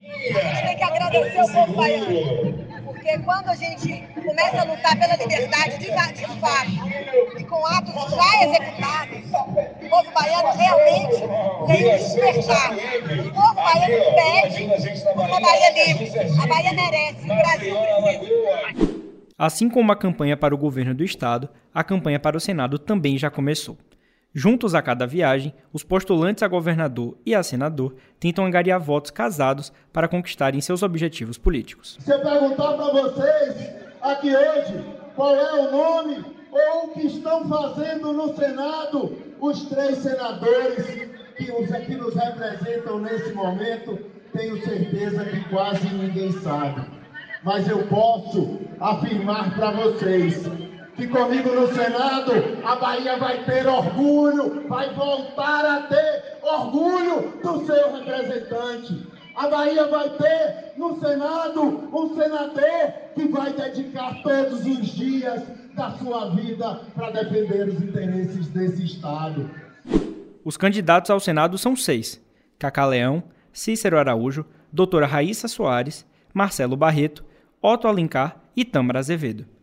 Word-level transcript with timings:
A 0.00 0.06
gente 0.06 0.62
tem 0.62 0.76
que 0.76 0.84
agradecer 0.84 1.42
o 1.42 1.52
povo 1.52 1.72
baiano. 1.74 2.68
Porque 2.84 3.18
quando 3.18 3.48
a 3.48 3.54
gente 3.56 4.06
começa 4.14 4.60
a 4.60 4.64
lutar 4.64 4.96
pela 4.96 5.16
liberdade 5.16 5.78
de, 5.78 5.86
de 5.86 6.40
fato 6.40 7.38
e 7.38 7.44
com 7.44 7.66
atos 7.66 7.94
já 8.14 8.44
executados, 8.44 9.18
o 9.82 9.88
povo 9.88 10.12
baiano 10.12 10.50
realmente 10.56 11.16
tem 11.66 11.76
que 11.76 11.98
despertar. 11.98 12.72
O 12.72 13.34
povo 13.34 13.54
baiano 13.54 14.04
pede 14.14 14.62
uma 15.16 15.40
Bahia 15.40 15.84
livre. 15.84 16.40
A 16.42 16.46
Bahia 16.46 16.72
merece, 16.72 17.24
o 17.24 17.34
Brasil 17.34 17.76
precisa. 18.02 19.08
Assim 19.36 19.68
como 19.68 19.90
a 19.90 19.96
campanha 19.96 20.36
para 20.36 20.54
o 20.54 20.58
governo 20.58 20.94
do 20.94 21.02
estado, 21.02 21.48
a 21.74 21.82
campanha 21.82 22.20
para 22.20 22.36
o 22.36 22.40
Senado 22.40 22.78
também 22.78 23.18
já 23.18 23.30
começou. 23.30 23.76
Juntos 24.34 24.74
a 24.74 24.82
cada 24.82 25.06
viagem, 25.06 25.54
os 25.72 25.82
postulantes 25.82 26.42
a 26.42 26.48
governador 26.48 27.16
e 27.24 27.34
a 27.34 27.42
senador 27.42 27.94
tentam 28.20 28.44
angariar 28.44 28.78
votos 28.78 29.10
casados 29.10 29.72
para 29.90 30.06
conquistarem 30.06 30.60
seus 30.60 30.82
objetivos 30.82 31.38
políticos. 31.38 31.96
Se 31.98 32.12
eu 32.12 32.20
perguntar 32.20 32.74
para 32.74 32.92
vocês 32.92 33.70
aqui 34.02 34.36
hoje 34.36 34.84
qual 35.16 35.34
é 35.34 35.52
o 35.54 35.72
nome 35.72 36.24
ou 36.50 36.84
o 36.84 36.88
que 36.92 37.06
estão 37.06 37.48
fazendo 37.48 38.12
no 38.12 38.36
Senado 38.36 39.16
os 39.40 39.64
três 39.66 39.98
senadores 39.98 40.84
que, 41.36 41.50
os, 41.50 41.70
que 41.86 41.94
nos 41.94 42.14
representam 42.14 42.98
nesse 42.98 43.32
momento, 43.32 43.98
tenho 44.34 44.62
certeza 44.62 45.24
que 45.24 45.48
quase 45.48 45.88
ninguém 45.88 46.32
sabe. 46.32 46.84
Mas 47.42 47.66
eu 47.66 47.86
posso 47.86 48.58
afirmar 48.78 49.54
para 49.54 49.70
vocês 49.70 50.44
que 50.98 51.06
comigo 51.06 51.54
no 51.54 51.68
Senado 51.68 52.32
a 52.64 52.74
Bahia 52.74 53.16
vai 53.18 53.44
ter 53.44 53.64
orgulho, 53.68 54.68
vai 54.68 54.92
voltar 54.94 55.64
a 55.64 55.82
ter 55.82 56.38
orgulho 56.42 57.34
do 57.40 57.64
seu 57.64 57.94
representante. 57.94 59.06
A 59.36 59.48
Bahia 59.48 59.86
vai 59.86 60.10
ter 60.10 60.72
no 60.76 60.98
Senado 60.98 61.62
um 61.62 62.16
senador 62.16 62.92
que 63.14 63.28
vai 63.28 63.52
dedicar 63.52 64.20
todos 64.24 64.66
os 64.66 64.88
dias 64.88 65.44
da 65.76 65.92
sua 65.92 66.30
vida 66.30 66.80
para 66.96 67.12
defender 67.12 67.68
os 67.68 67.80
interesses 67.80 68.48
desse 68.48 68.84
Estado. 68.84 69.48
Os 70.44 70.56
candidatos 70.56 71.12
ao 71.12 71.20
Senado 71.20 71.56
são 71.56 71.76
seis: 71.76 72.20
Cacá 72.58 72.84
Leão, 72.84 73.22
Cícero 73.52 73.98
Araújo, 74.00 74.44
doutora 74.72 75.06
Raíssa 75.06 75.46
Soares, 75.46 76.04
Marcelo 76.34 76.76
Barreto, 76.76 77.24
Otto 77.62 77.86
Alencar 77.86 78.36
e 78.56 78.64
Tâmara 78.64 78.98
Azevedo. 78.98 79.57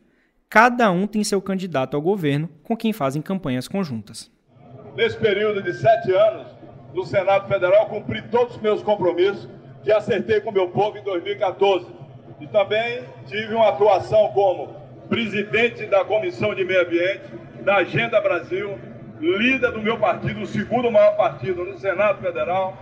Cada 0.49 0.91
um 0.91 1.07
tem 1.07 1.23
seu 1.23 1.41
candidato 1.41 1.95
ao 1.95 2.01
governo 2.01 2.49
com 2.63 2.77
quem 2.77 2.93
fazem 2.93 3.21
campanhas 3.21 3.67
conjuntas. 3.67 4.31
Nesse 4.95 5.17
período 5.17 5.61
de 5.61 5.73
sete 5.73 6.11
anos, 6.13 6.47
no 6.93 7.05
Senado 7.05 7.47
Federal, 7.47 7.87
cumpri 7.87 8.21
todos 8.23 8.55
os 8.55 8.61
meus 8.61 8.81
compromissos 8.81 9.49
que 9.83 9.91
acertei 9.91 10.39
com 10.39 10.49
o 10.49 10.53
meu 10.53 10.69
povo 10.69 10.97
em 10.97 11.03
2014. 11.03 11.87
E 12.39 12.47
também 12.47 13.03
tive 13.25 13.53
uma 13.53 13.69
atuação 13.69 14.29
como 14.29 14.73
presidente 15.09 15.85
da 15.85 16.03
Comissão 16.05 16.55
de 16.55 16.63
Meio 16.63 16.81
Ambiente, 16.81 17.23
da 17.63 17.77
Agenda 17.77 18.21
Brasil, 18.21 18.77
líder 19.19 19.71
do 19.71 19.81
meu 19.81 19.97
partido, 19.97 20.41
o 20.41 20.45
segundo 20.45 20.91
maior 20.91 21.15
partido 21.15 21.63
no 21.65 21.77
Senado 21.77 22.21
Federal, 22.21 22.77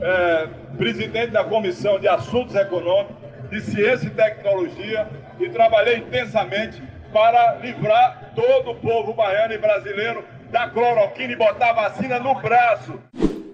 é, 0.00 0.48
presidente 0.76 1.30
da 1.30 1.44
Comissão 1.44 1.98
de 1.98 2.08
Assuntos 2.08 2.54
Econômicos, 2.54 3.16
de 3.50 3.60
Ciência 3.60 4.06
e 4.06 4.10
Tecnologia, 4.10 5.08
e 5.40 5.48
trabalhei 5.48 5.98
intensamente 5.98 6.82
para 7.12 7.56
livrar 7.56 8.32
todo 8.34 8.70
o 8.70 8.74
povo 8.76 9.12
baiano 9.14 9.54
e 9.54 9.58
brasileiro 9.58 10.24
da 10.50 10.68
cloroquina 10.68 11.32
e 11.32 11.36
botar 11.36 11.70
a 11.70 11.72
vacina 11.74 12.18
no 12.18 12.34
braço. 12.34 12.98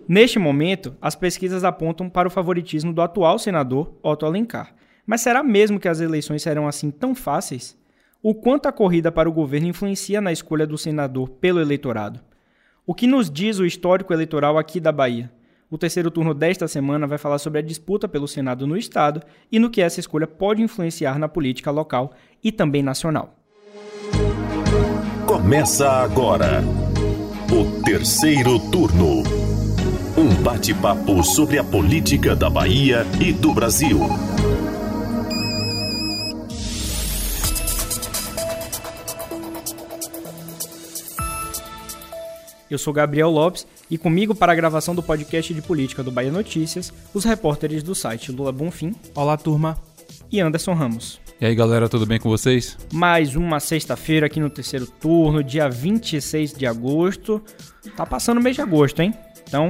Neste 0.07 0.39
momento, 0.39 0.95
as 1.01 1.15
pesquisas 1.15 1.65
apontam 1.65 2.11
para 2.11 2.29
o 2.29 2.31
favoritismo 2.31 2.93
do 2.93 3.01
atual 3.01 3.39
senador 3.39 3.95
Otto 4.03 4.27
Alencar. 4.27 4.75
Mas 5.07 5.21
será 5.21 5.43
mesmo 5.43 5.81
que 5.81 5.89
as 5.89 6.01
eleições 6.01 6.43
serão 6.43 6.69
assim 6.69 6.91
tão 6.91 7.15
fáceis? 7.15 7.77
O 8.23 8.35
quanto 8.35 8.67
a 8.67 8.73
corrida 8.73 9.13
para 9.13 9.29
o 9.29 9.33
governo 9.33 9.69
influencia 9.69 10.21
na 10.21 10.33
escolha 10.33 10.67
do 10.67 10.79
senador 10.79 11.29
pelo 11.29 11.61
eleitorado? 11.61 12.21
O 12.87 12.95
que 12.95 13.07
nos 13.07 13.31
diz 13.31 13.59
o 13.59 13.67
histórico 13.67 14.13
eleitoral 14.13 14.59
aqui 14.59 14.81
da 14.81 14.93
Bahia? 14.93 15.31
O 15.71 15.79
terceiro 15.79 16.11
turno 16.11 16.33
desta 16.33 16.69
semana 16.69 17.07
vai 17.07 17.19
falar 17.19 17.39
sobre 17.39 17.59
a 17.59 17.63
disputa 17.63 18.07
pelo 18.07 18.29
Senado 18.29 18.67
no 18.67 18.77
estado 18.77 19.23
e 19.51 19.59
no 19.59 19.71
que 19.71 19.83
essa 19.83 20.01
escolha 20.01 20.27
pode 20.27 20.63
influenciar 20.63 21.19
na 21.19 21.29
política 21.29 21.71
local 21.71 22.13
e 22.43 22.53
também 22.53 22.83
nacional. 22.83 23.44
Começa 25.35 25.91
agora 25.91 26.63
o 27.51 27.83
terceiro 27.83 28.57
turno. 28.71 29.25
Um 30.17 30.33
bate-papo 30.45 31.25
sobre 31.25 31.59
a 31.59 31.65
política 31.65 32.37
da 32.37 32.49
Bahia 32.49 33.05
e 33.21 33.33
do 33.33 33.53
Brasil. 33.53 33.99
Eu 42.71 42.79
sou 42.79 42.93
Gabriel 42.93 43.29
Lopes 43.29 43.67
e 43.91 43.99
comigo 43.99 44.37
para 44.37 44.53
a 44.53 44.55
gravação 44.55 44.95
do 44.95 45.03
podcast 45.03 45.53
de 45.53 45.61
política 45.61 46.05
do 46.05 46.13
Bahia 46.13 46.31
Notícias, 46.31 46.93
os 47.13 47.25
repórteres 47.25 47.83
do 47.83 47.93
site 47.93 48.31
Lula 48.31 48.53
Bonfim. 48.53 48.95
Olá, 49.17 49.37
turma. 49.37 49.77
E 50.31 50.39
Anderson 50.39 50.75
Ramos. 50.75 51.24
E 51.41 51.47
aí, 51.47 51.55
galera, 51.55 51.89
tudo 51.89 52.07
bem 52.07 52.21
com 52.21 52.29
vocês? 52.29 52.79
Mais 52.93 53.35
uma 53.35 53.59
sexta-feira 53.59 54.27
aqui 54.27 54.39
no 54.39 54.49
terceiro 54.49 54.87
turno, 54.87 55.43
dia 55.43 55.69
26 55.69 56.53
de 56.53 56.65
agosto. 56.65 57.43
Tá 57.97 58.07
passando 58.07 58.39
o 58.39 58.43
mês 58.43 58.55
de 58.55 58.63
agosto, 58.63 59.03
hein? 59.03 59.13
Então, 59.47 59.69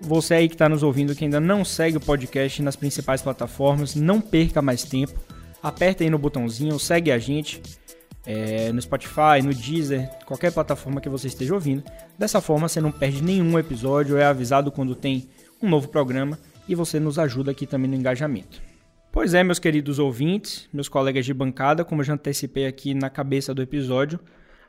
você 0.00 0.34
aí 0.34 0.48
que 0.48 0.54
está 0.54 0.68
nos 0.68 0.82
ouvindo 0.82 1.14
que 1.14 1.24
ainda 1.24 1.40
não 1.40 1.64
segue 1.64 1.96
o 1.96 2.00
podcast 2.00 2.62
nas 2.62 2.76
principais 2.76 3.22
plataformas, 3.22 3.94
não 3.94 4.20
perca 4.20 4.60
mais 4.60 4.84
tempo. 4.84 5.18
Aperta 5.62 6.04
aí 6.04 6.10
no 6.10 6.18
botãozinho, 6.18 6.78
segue 6.78 7.10
a 7.10 7.18
gente 7.18 7.62
é, 8.26 8.70
no 8.70 8.80
Spotify, 8.80 9.40
no 9.42 9.54
Deezer, 9.54 10.10
qualquer 10.26 10.52
plataforma 10.52 11.00
que 11.00 11.08
você 11.08 11.26
esteja 11.26 11.54
ouvindo. 11.54 11.82
Dessa 12.18 12.42
forma 12.42 12.68
você 12.68 12.82
não 12.82 12.92
perde 12.92 13.22
nenhum 13.22 13.58
episódio, 13.58 14.18
é 14.18 14.26
avisado 14.26 14.70
quando 14.70 14.94
tem 14.94 15.26
um 15.60 15.70
novo 15.70 15.88
programa 15.88 16.38
e 16.68 16.74
você 16.74 17.00
nos 17.00 17.18
ajuda 17.18 17.50
aqui 17.50 17.66
também 17.66 17.90
no 17.90 17.96
engajamento. 17.96 18.67
Pois 19.10 19.32
é, 19.32 19.42
meus 19.42 19.58
queridos 19.58 19.98
ouvintes, 19.98 20.68
meus 20.70 20.88
colegas 20.88 21.24
de 21.24 21.32
bancada, 21.32 21.82
como 21.84 22.02
eu 22.02 22.04
já 22.04 22.12
antecipei 22.12 22.66
aqui 22.66 22.92
na 22.92 23.08
cabeça 23.08 23.54
do 23.54 23.62
episódio, 23.62 24.20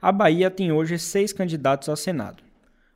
a 0.02 0.14
Bahia 0.14 0.50
tem 0.50 0.72
hoje 0.72 0.98
seis 0.98 1.34
candidatos 1.34 1.90
ao 1.90 1.96
Senado. 1.98 2.42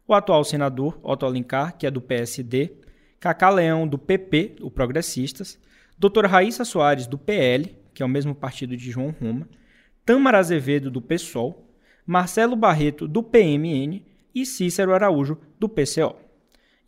O 0.08 0.14
atual 0.14 0.44
senador, 0.46 0.98
Otto 1.04 1.26
Alencar, 1.26 1.78
que 1.78 1.86
é 1.86 1.92
do 1.92 2.02
PSD, 2.02 2.72
Cacá 3.20 3.50
Leão, 3.50 3.86
do 3.86 3.98
PP, 3.98 4.56
o 4.62 4.72
Progressistas, 4.72 5.60
doutora 5.98 6.30
Raíssa 6.30 6.64
Soares, 6.64 7.08
do 7.08 7.18
PL, 7.18 7.76
que 7.94 8.02
é 8.02 8.06
o 8.06 8.10
mesmo 8.10 8.34
partido 8.34 8.76
de 8.76 8.90
João 8.90 9.14
Roma, 9.22 9.48
Tâmara 10.06 10.40
Azevedo, 10.40 10.90
do 10.90 11.02
PSOL, 11.02 11.70
Marcelo 12.06 12.56
Barreto, 12.56 13.08
do 13.08 13.22
PMN 13.22 14.02
e 14.34 14.46
Cícero 14.46 14.94
Araújo, 14.94 15.38
do 15.60 15.68
PCO. 15.68 16.16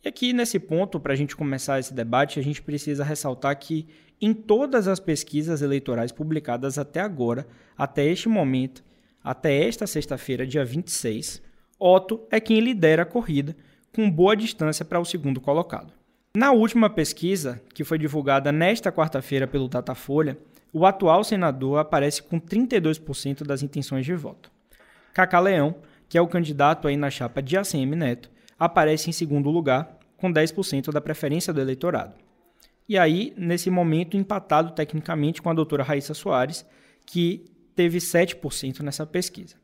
E 0.04 0.08
aqui 0.08 0.32
nesse 0.32 0.58
ponto, 0.58 1.00
para 1.00 1.12
a 1.12 1.16
gente 1.16 1.34
começar 1.34 1.80
esse 1.80 1.92
debate, 1.92 2.38
a 2.38 2.42
gente 2.42 2.62
precisa 2.62 3.02
ressaltar 3.02 3.58
que 3.58 3.88
em 4.20 4.32
todas 4.32 4.88
as 4.88 4.98
pesquisas 4.98 5.62
eleitorais 5.62 6.12
publicadas 6.12 6.78
até 6.78 7.00
agora, 7.00 7.46
até 7.76 8.04
este 8.06 8.28
momento, 8.28 8.82
até 9.22 9.66
esta 9.66 9.86
sexta-feira, 9.86 10.46
dia 10.46 10.64
26, 10.64 11.42
Otto 11.78 12.26
é 12.30 12.40
quem 12.40 12.60
lidera 12.60 13.02
a 13.02 13.06
corrida, 13.06 13.56
com 13.94 14.10
boa 14.10 14.36
distância 14.36 14.84
para 14.84 15.00
o 15.00 15.04
segundo 15.04 15.40
colocado. 15.40 15.92
Na 16.36 16.52
última 16.52 16.88
pesquisa, 16.88 17.60
que 17.74 17.84
foi 17.84 17.98
divulgada 17.98 18.52
nesta 18.52 18.92
quarta-feira 18.92 19.46
pelo 19.46 19.68
Datafolha, 19.68 20.38
o 20.72 20.84
atual 20.84 21.24
senador 21.24 21.78
aparece 21.78 22.22
com 22.22 22.38
32% 22.38 23.42
das 23.44 23.62
intenções 23.62 24.04
de 24.04 24.14
voto. 24.14 24.50
Cacá 25.14 25.40
Leão, 25.40 25.76
que 26.08 26.18
é 26.18 26.20
o 26.20 26.28
candidato 26.28 26.86
aí 26.86 26.96
na 26.96 27.10
chapa 27.10 27.42
de 27.42 27.56
ACM 27.56 27.96
Neto, 27.96 28.30
aparece 28.58 29.08
em 29.08 29.12
segundo 29.12 29.50
lugar, 29.50 29.98
com 30.16 30.32
10% 30.32 30.92
da 30.92 31.00
preferência 31.00 31.52
do 31.52 31.60
eleitorado. 31.60 32.14
E 32.88 32.96
aí, 32.96 33.34
nesse 33.36 33.68
momento, 33.70 34.16
empatado 34.16 34.72
tecnicamente 34.72 35.42
com 35.42 35.50
a 35.50 35.54
doutora 35.54 35.82
Raíssa 35.82 36.14
Soares, 36.14 36.64
que 37.04 37.44
teve 37.74 37.98
7% 37.98 38.80
nessa 38.80 39.04
pesquisa. 39.04 39.56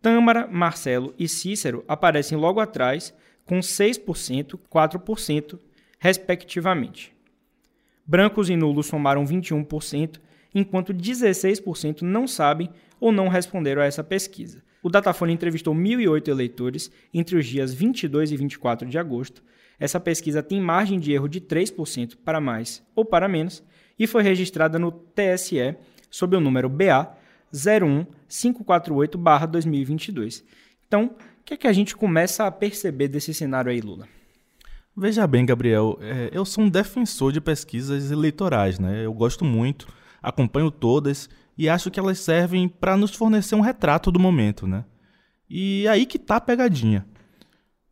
Tâmara, 0.00 0.46
Marcelo 0.46 1.14
e 1.18 1.28
Cícero 1.28 1.84
aparecem 1.86 2.38
logo 2.38 2.60
atrás, 2.60 3.12
com 3.44 3.58
6%, 3.58 4.58
4%, 4.70 5.58
respectivamente. 5.98 7.14
Brancos 8.06 8.48
e 8.48 8.56
nulos 8.56 8.86
somaram 8.86 9.24
21%, 9.24 10.18
enquanto 10.54 10.94
16% 10.94 12.02
não 12.02 12.26
sabem 12.26 12.70
ou 12.98 13.12
não 13.12 13.28
responderam 13.28 13.82
a 13.82 13.84
essa 13.84 14.02
pesquisa. 14.02 14.62
O 14.82 14.88
Datafolha 14.88 15.32
entrevistou 15.32 15.74
1.008 15.74 16.28
eleitores 16.28 16.90
entre 17.12 17.36
os 17.36 17.46
dias 17.46 17.74
22 17.74 18.32
e 18.32 18.36
24 18.36 18.88
de 18.88 18.98
agosto 18.98 19.42
essa 19.78 20.00
pesquisa 20.00 20.42
tem 20.42 20.60
margem 20.60 20.98
de 20.98 21.12
erro 21.12 21.28
de 21.28 21.40
3% 21.40 22.16
para 22.24 22.40
mais 22.40 22.82
ou 22.94 23.04
para 23.04 23.28
menos 23.28 23.62
e 23.98 24.06
foi 24.06 24.22
registrada 24.22 24.78
no 24.78 24.90
TSE 24.90 25.76
sob 26.10 26.36
o 26.36 26.40
número 26.40 26.68
BA 26.68 27.16
01548-2022. 27.52 30.44
Então, 30.86 31.16
o 31.40 31.44
que 31.44 31.54
é 31.54 31.56
que 31.56 31.66
a 31.66 31.72
gente 31.72 31.96
começa 31.96 32.46
a 32.46 32.50
perceber 32.50 33.08
desse 33.08 33.34
cenário 33.34 33.70
aí, 33.70 33.80
Lula? 33.80 34.06
Veja 34.96 35.26
bem, 35.26 35.44
Gabriel, 35.46 35.98
é, 36.00 36.30
eu 36.32 36.44
sou 36.44 36.64
um 36.64 36.68
defensor 36.68 37.32
de 37.32 37.40
pesquisas 37.40 38.10
eleitorais, 38.10 38.80
né? 38.80 39.04
Eu 39.04 39.14
gosto 39.14 39.44
muito, 39.44 39.86
acompanho 40.20 40.68
todas 40.70 41.30
e 41.56 41.68
acho 41.68 41.88
que 41.90 42.00
elas 42.00 42.18
servem 42.18 42.68
para 42.68 42.96
nos 42.96 43.14
fornecer 43.14 43.54
um 43.54 43.60
retrato 43.60 44.10
do 44.10 44.18
momento, 44.18 44.66
né? 44.66 44.84
E 45.48 45.86
aí 45.88 46.04
que 46.04 46.18
tá 46.18 46.36
a 46.36 46.40
pegadinha. 46.40 47.06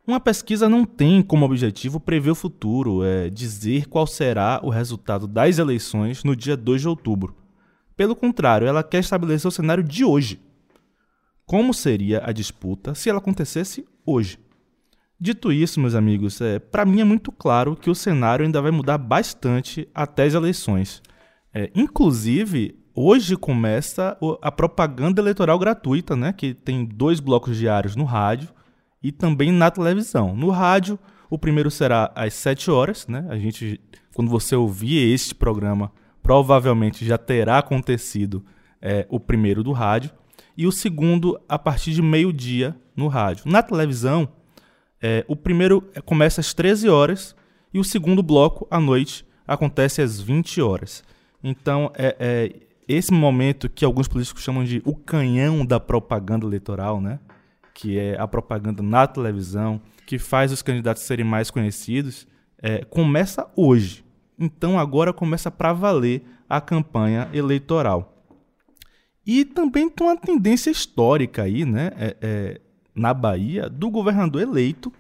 Uma 0.07 0.21
pesquisa 0.21 0.69
não 0.69 0.85
tem 0.85 1.21
como 1.21 1.45
objetivo 1.45 1.99
prever 1.99 2.31
o 2.31 2.35
futuro, 2.37 3.03
é 3.03 3.29
dizer 3.29 3.89
qual 3.89 4.07
será 4.07 4.61
o 4.63 4.71
resultado 4.71 5.27
das 5.27 5.59
eleições 5.59 6.23
no 6.23 6.37
dia 6.37 6.57
2 6.57 6.83
de 6.83 6.89
outubro. 6.89 7.35
Pelo 7.97 8.15
contrário, 8.15 8.69
ela 8.69 8.85
quer 8.85 9.01
estabelecer 9.01 9.49
o 9.49 9.51
cenário 9.51 9.83
de 9.83 10.05
hoje. 10.05 10.41
Como 11.45 11.75
seria 11.75 12.23
a 12.25 12.31
disputa 12.31 12.95
se 12.95 13.11
ela 13.11 13.19
acontecesse 13.19 13.85
hoje? 14.07 14.39
Dito 15.19 15.51
isso, 15.51 15.81
meus 15.81 15.95
amigos, 15.97 16.41
é, 16.41 16.61
para 16.61 16.85
mim 16.85 17.01
é 17.01 17.05
muito 17.05 17.33
claro 17.33 17.75
que 17.75 17.91
o 17.91 17.95
cenário 17.95 18.45
ainda 18.45 18.63
vai 18.63 18.71
mudar 18.71 18.99
bastante 18.99 19.89
até 19.93 20.23
as 20.23 20.35
eleições. 20.35 21.03
É, 21.53 21.69
inclusive, 21.75 22.79
hoje 22.95 23.37
começa 23.37 24.17
a 24.41 24.53
propaganda 24.53 25.21
eleitoral 25.21 25.59
gratuita, 25.59 26.15
né, 26.15 26.33
que 26.33 26.55
tem 26.55 26.85
dois 26.85 27.19
blocos 27.19 27.57
diários 27.57 27.97
no 27.97 28.05
rádio 28.05 28.55
e 29.07 29.13
também 29.13 29.53
na 29.53 29.71
televisão. 29.71 30.35
No 30.35 30.51
rádio, 30.51 30.99
o 31.31 31.39
primeiro 31.39 31.71
será 31.71 32.11
às 32.13 32.35
7 32.35 32.73
horas, 32.73 33.07
né? 33.07 33.25
A 33.29 33.39
gente, 33.39 33.81
quando 34.13 34.29
você 34.29 34.57
ouvir 34.57 35.13
este 35.13 35.33
programa, 35.33 35.93
provavelmente 36.21 37.07
já 37.07 37.17
terá 37.17 37.59
acontecido 37.59 38.45
é, 38.83 39.07
o 39.09 39.21
primeiro 39.21 39.63
do 39.63 39.71
rádio 39.71 40.11
e 40.57 40.67
o 40.67 40.73
segundo 40.73 41.41
a 41.49 41.57
partir 41.57 41.93
de 41.93 42.03
meio-dia 42.03 42.75
no 42.97 43.07
rádio. 43.07 43.45
Na 43.47 43.63
televisão, 43.63 44.29
é, 45.01 45.25
o 45.29 45.37
primeiro 45.37 45.89
começa 46.05 46.41
às 46.41 46.53
13 46.53 46.89
horas 46.89 47.37
e 47.73 47.79
o 47.79 47.85
segundo 47.85 48.25
bloco 48.25 48.67
à 48.69 48.81
noite 48.81 49.25
acontece 49.47 50.03
às 50.03 50.21
20 50.21 50.61
horas. 50.61 51.05
Então, 51.45 51.93
é, 51.95 52.17
é 52.19 52.53
esse 52.89 53.13
momento 53.13 53.69
que 53.69 53.85
alguns 53.85 54.09
políticos 54.09 54.43
chamam 54.43 54.65
de 54.65 54.83
o 54.85 54.97
canhão 54.97 55.65
da 55.65 55.79
propaganda 55.79 56.45
eleitoral, 56.45 57.01
né? 57.01 57.21
Que 57.77 57.99
é 57.99 58.19
a 58.19 58.27
propaganda 58.27 58.83
na 58.83 59.07
televisão, 59.07 59.81
que 60.07 60.19
faz 60.19 60.51
os 60.51 60.63
candidatos 60.63 61.03
serem 61.03 61.27
mais 61.27 61.51
conhecidos, 61.51 62.27
é, 62.61 62.83
começa 62.87 63.47
hoje. 63.55 64.03
Então 64.39 64.79
agora 64.79 65.13
começa 65.13 65.51
para 65.51 65.75
valer 65.75 66.25
a 66.49 66.59
campanha 66.59 67.29
eleitoral. 67.35 68.25
E 69.27 69.45
também 69.45 69.91
tem 69.91 70.07
uma 70.07 70.17
tendência 70.17 70.71
histórica 70.71 71.43
aí, 71.43 71.67
né, 71.67 71.91
é, 71.99 72.17
é, 72.23 72.61
na 72.95 73.13
Bahia, 73.13 73.69
do 73.69 73.91
governador 73.91 74.41
eleito 74.41 74.91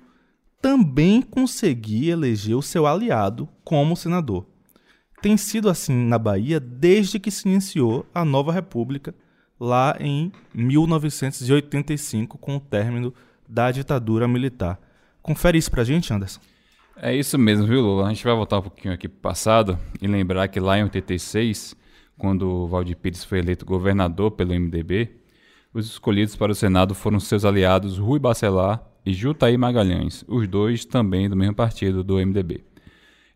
também 0.61 1.23
conseguir 1.23 2.11
eleger 2.11 2.56
o 2.56 2.62
seu 2.62 2.87
aliado 2.87 3.49
como 3.64 3.96
senador. 3.96 4.46
Tem 5.23 5.37
sido 5.38 5.70
assim 5.70 5.94
na 5.94 6.19
Bahia 6.19 6.61
desde 6.61 7.19
que 7.19 7.31
se 7.31 7.49
iniciou 7.49 8.05
a 8.12 8.23
nova 8.23 8.52
república 8.52 9.14
lá 9.58 9.97
em 9.99 10.32
1985, 10.55 12.38
com 12.38 12.56
o 12.56 12.61
término 12.61 13.12
da 13.49 13.70
ditadura 13.70 14.29
militar. 14.29 14.79
Confere 15.23 15.58
isso 15.58 15.70
pra 15.70 15.85
gente, 15.85 16.12
Anderson. 16.12 16.41
É 16.97 17.14
isso 17.14 17.38
mesmo, 17.38 17.67
viu, 17.67 17.81
Lula? 17.81 18.06
A 18.06 18.08
gente 18.08 18.25
vai 18.25 18.35
voltar 18.35 18.58
um 18.58 18.62
pouquinho 18.62 18.94
aqui 18.94 19.08
pro 19.08 19.20
passado 19.20 19.79
e 20.00 20.06
lembrar 20.06 20.49
que 20.49 20.58
lá 20.58 20.79
em 20.79 20.85
86, 20.85 21.76
quando 22.17 22.49
o 22.49 22.67
Valdir 22.67 22.97
Pires 22.97 23.25
foi 23.25 23.41
eleito 23.41 23.67
governador 23.67 24.31
pelo 24.31 24.55
MDB, 24.55 25.11
os 25.75 25.87
escolhidos 25.87 26.35
para 26.35 26.52
o 26.52 26.55
Senado 26.55 26.94
foram 26.94 27.20
seus 27.20 27.44
aliados 27.44 27.99
Rui 27.99 28.19
Bacelar 28.19 28.82
e 29.05 29.12
Jutaí 29.12 29.59
Magalhães, 29.59 30.25
os 30.26 30.49
dois 30.49 30.87
também 30.87 31.29
do 31.29 31.37
mesmo 31.37 31.55
partido 31.55 32.02
do 32.02 32.14
MDB. 32.14 32.64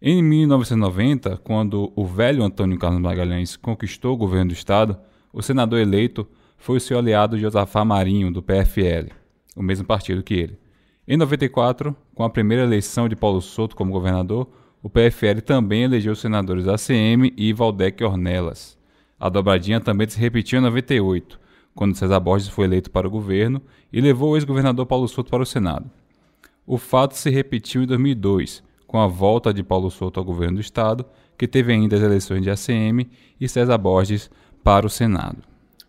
Em 0.00 0.22
1990, 0.22 1.36
quando 1.44 1.92
o 1.94 2.06
velho 2.06 2.42
Antônio 2.42 2.78
Carlos 2.78 3.02
Magalhães 3.02 3.56
conquistou 3.56 4.14
o 4.14 4.16
governo 4.16 4.48
do 4.48 4.54
estado, 4.54 4.98
o 5.32 5.42
senador 5.42 5.78
eleito 5.78 6.26
foi 6.56 6.76
o 6.76 6.80
seu 6.80 6.98
aliado 6.98 7.38
Josafá 7.38 7.84
Marinho, 7.84 8.32
do 8.32 8.42
PFL, 8.42 9.12
o 9.56 9.62
mesmo 9.62 9.86
partido 9.86 10.22
que 10.22 10.34
ele. 10.34 10.58
Em 11.06 11.16
94, 11.16 11.96
com 12.14 12.22
a 12.22 12.30
primeira 12.30 12.62
eleição 12.62 13.08
de 13.08 13.16
Paulo 13.16 13.40
Souto 13.40 13.74
como 13.74 13.92
governador, 13.92 14.48
o 14.82 14.88
PFL 14.88 15.40
também 15.44 15.82
elegeu 15.82 16.12
os 16.12 16.20
senadores 16.20 16.66
ACM 16.66 17.32
e 17.36 17.52
Valdec 17.52 18.02
Ornelas. 18.02 18.78
A 19.18 19.28
dobradinha 19.28 19.80
também 19.80 20.08
se 20.08 20.18
repetiu 20.18 20.58
em 20.58 20.62
98, 20.62 21.38
quando 21.74 21.96
César 21.96 22.20
Borges 22.20 22.48
foi 22.48 22.64
eleito 22.64 22.90
para 22.90 23.06
o 23.06 23.10
governo 23.10 23.60
e 23.92 24.00
levou 24.00 24.30
o 24.32 24.36
ex-governador 24.36 24.86
Paulo 24.86 25.08
Souto 25.08 25.30
para 25.30 25.42
o 25.42 25.46
Senado. 25.46 25.90
O 26.66 26.78
fato 26.78 27.16
se 27.16 27.28
repetiu 27.30 27.82
em 27.82 27.86
2002, 27.86 28.62
com 28.86 28.98
a 28.98 29.06
volta 29.06 29.52
de 29.52 29.62
Paulo 29.62 29.90
Souto 29.90 30.18
ao 30.18 30.24
governo 30.24 30.56
do 30.56 30.60
estado, 30.60 31.04
que 31.36 31.48
teve 31.48 31.72
ainda 31.72 31.96
as 31.96 32.02
eleições 32.02 32.42
de 32.42 32.50
ACM, 32.50 33.08
e 33.40 33.48
César 33.48 33.78
Borges 33.78 34.30
para 34.62 34.86
o 34.86 34.90
Senado. 34.90 35.38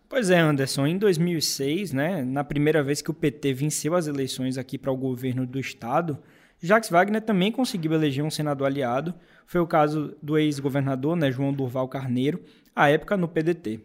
Pois 0.08 0.28
é, 0.28 0.38
Anderson, 0.38 0.86
em 0.86 0.98
2006, 0.98 1.92
né, 1.92 2.22
na 2.22 2.44
primeira 2.44 2.82
vez 2.82 3.00
que 3.00 3.10
o 3.10 3.14
PT 3.14 3.54
venceu 3.54 3.94
as 3.94 4.06
eleições 4.06 4.58
aqui 4.58 4.76
para 4.76 4.92
o 4.92 4.96
governo 4.96 5.46
do 5.46 5.58
estado, 5.58 6.18
Jacques 6.60 6.90
Wagner 6.90 7.22
também 7.22 7.50
conseguiu 7.50 7.92
eleger 7.92 8.24
um 8.24 8.30
senador 8.30 8.66
aliado. 8.66 9.14
Foi 9.46 9.60
o 9.60 9.66
caso 9.66 10.14
do 10.22 10.38
ex-governador, 10.38 11.16
né, 11.16 11.32
João 11.32 11.52
Durval 11.52 11.88
Carneiro, 11.88 12.40
à 12.76 12.88
época 12.88 13.16
no 13.16 13.26
PDT. 13.26 13.80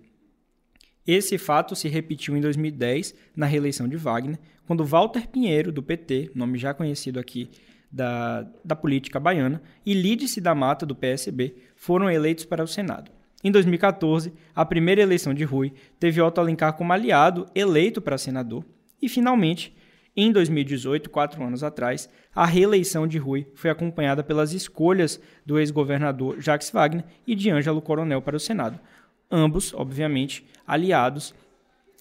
Esse 1.05 1.37
fato 1.37 1.75
se 1.75 1.87
repetiu 1.87 2.35
em 2.35 2.41
2010, 2.41 3.15
na 3.35 3.45
reeleição 3.45 3.87
de 3.87 3.95
Wagner, 3.95 4.37
quando 4.65 4.83
Walter 4.83 5.27
Pinheiro, 5.29 5.71
do 5.71 5.81
PT, 5.81 6.31
nome 6.35 6.57
já 6.57 6.73
conhecido 6.73 7.19
aqui 7.19 7.49
da, 7.89 8.45
da 8.63 8.75
política 8.75 9.17
baiana, 9.17 9.61
e 9.85 9.93
Lídice 9.93 10.41
da 10.41 10.53
Mata, 10.53 10.85
do 10.85 10.93
PSB, 10.93 11.55
foram 11.75 12.11
eleitos 12.11 12.43
para 12.43 12.63
o 12.63 12.67
Senado. 12.67 13.16
Em 13.43 13.51
2014, 13.51 14.33
a 14.55 14.65
primeira 14.65 15.01
eleição 15.01 15.33
de 15.33 15.43
Rui 15.43 15.71
teve 15.99 16.21
Otto 16.21 16.41
Alencar 16.41 16.73
como 16.73 16.91
aliado 16.91 17.45
eleito 17.53 18.01
para 18.01 18.17
senador. 18.17 18.65
E, 19.01 19.07
finalmente, 19.07 19.75
em 20.15 20.31
2018, 20.31 21.11
quatro 21.11 21.43
anos 21.43 21.63
atrás, 21.63 22.09
a 22.33 22.43
reeleição 22.43 23.05
de 23.05 23.19
Rui 23.19 23.45
foi 23.53 23.69
acompanhada 23.69 24.23
pelas 24.23 24.53
escolhas 24.53 25.21
do 25.45 25.59
ex-governador 25.59 26.41
Jacques 26.41 26.71
Wagner 26.71 27.05
e 27.27 27.35
de 27.35 27.51
Ângelo 27.51 27.81
Coronel 27.81 28.21
para 28.23 28.35
o 28.35 28.39
Senado. 28.39 28.79
Ambos, 29.29 29.73
obviamente, 29.75 30.43
aliados 30.65 31.35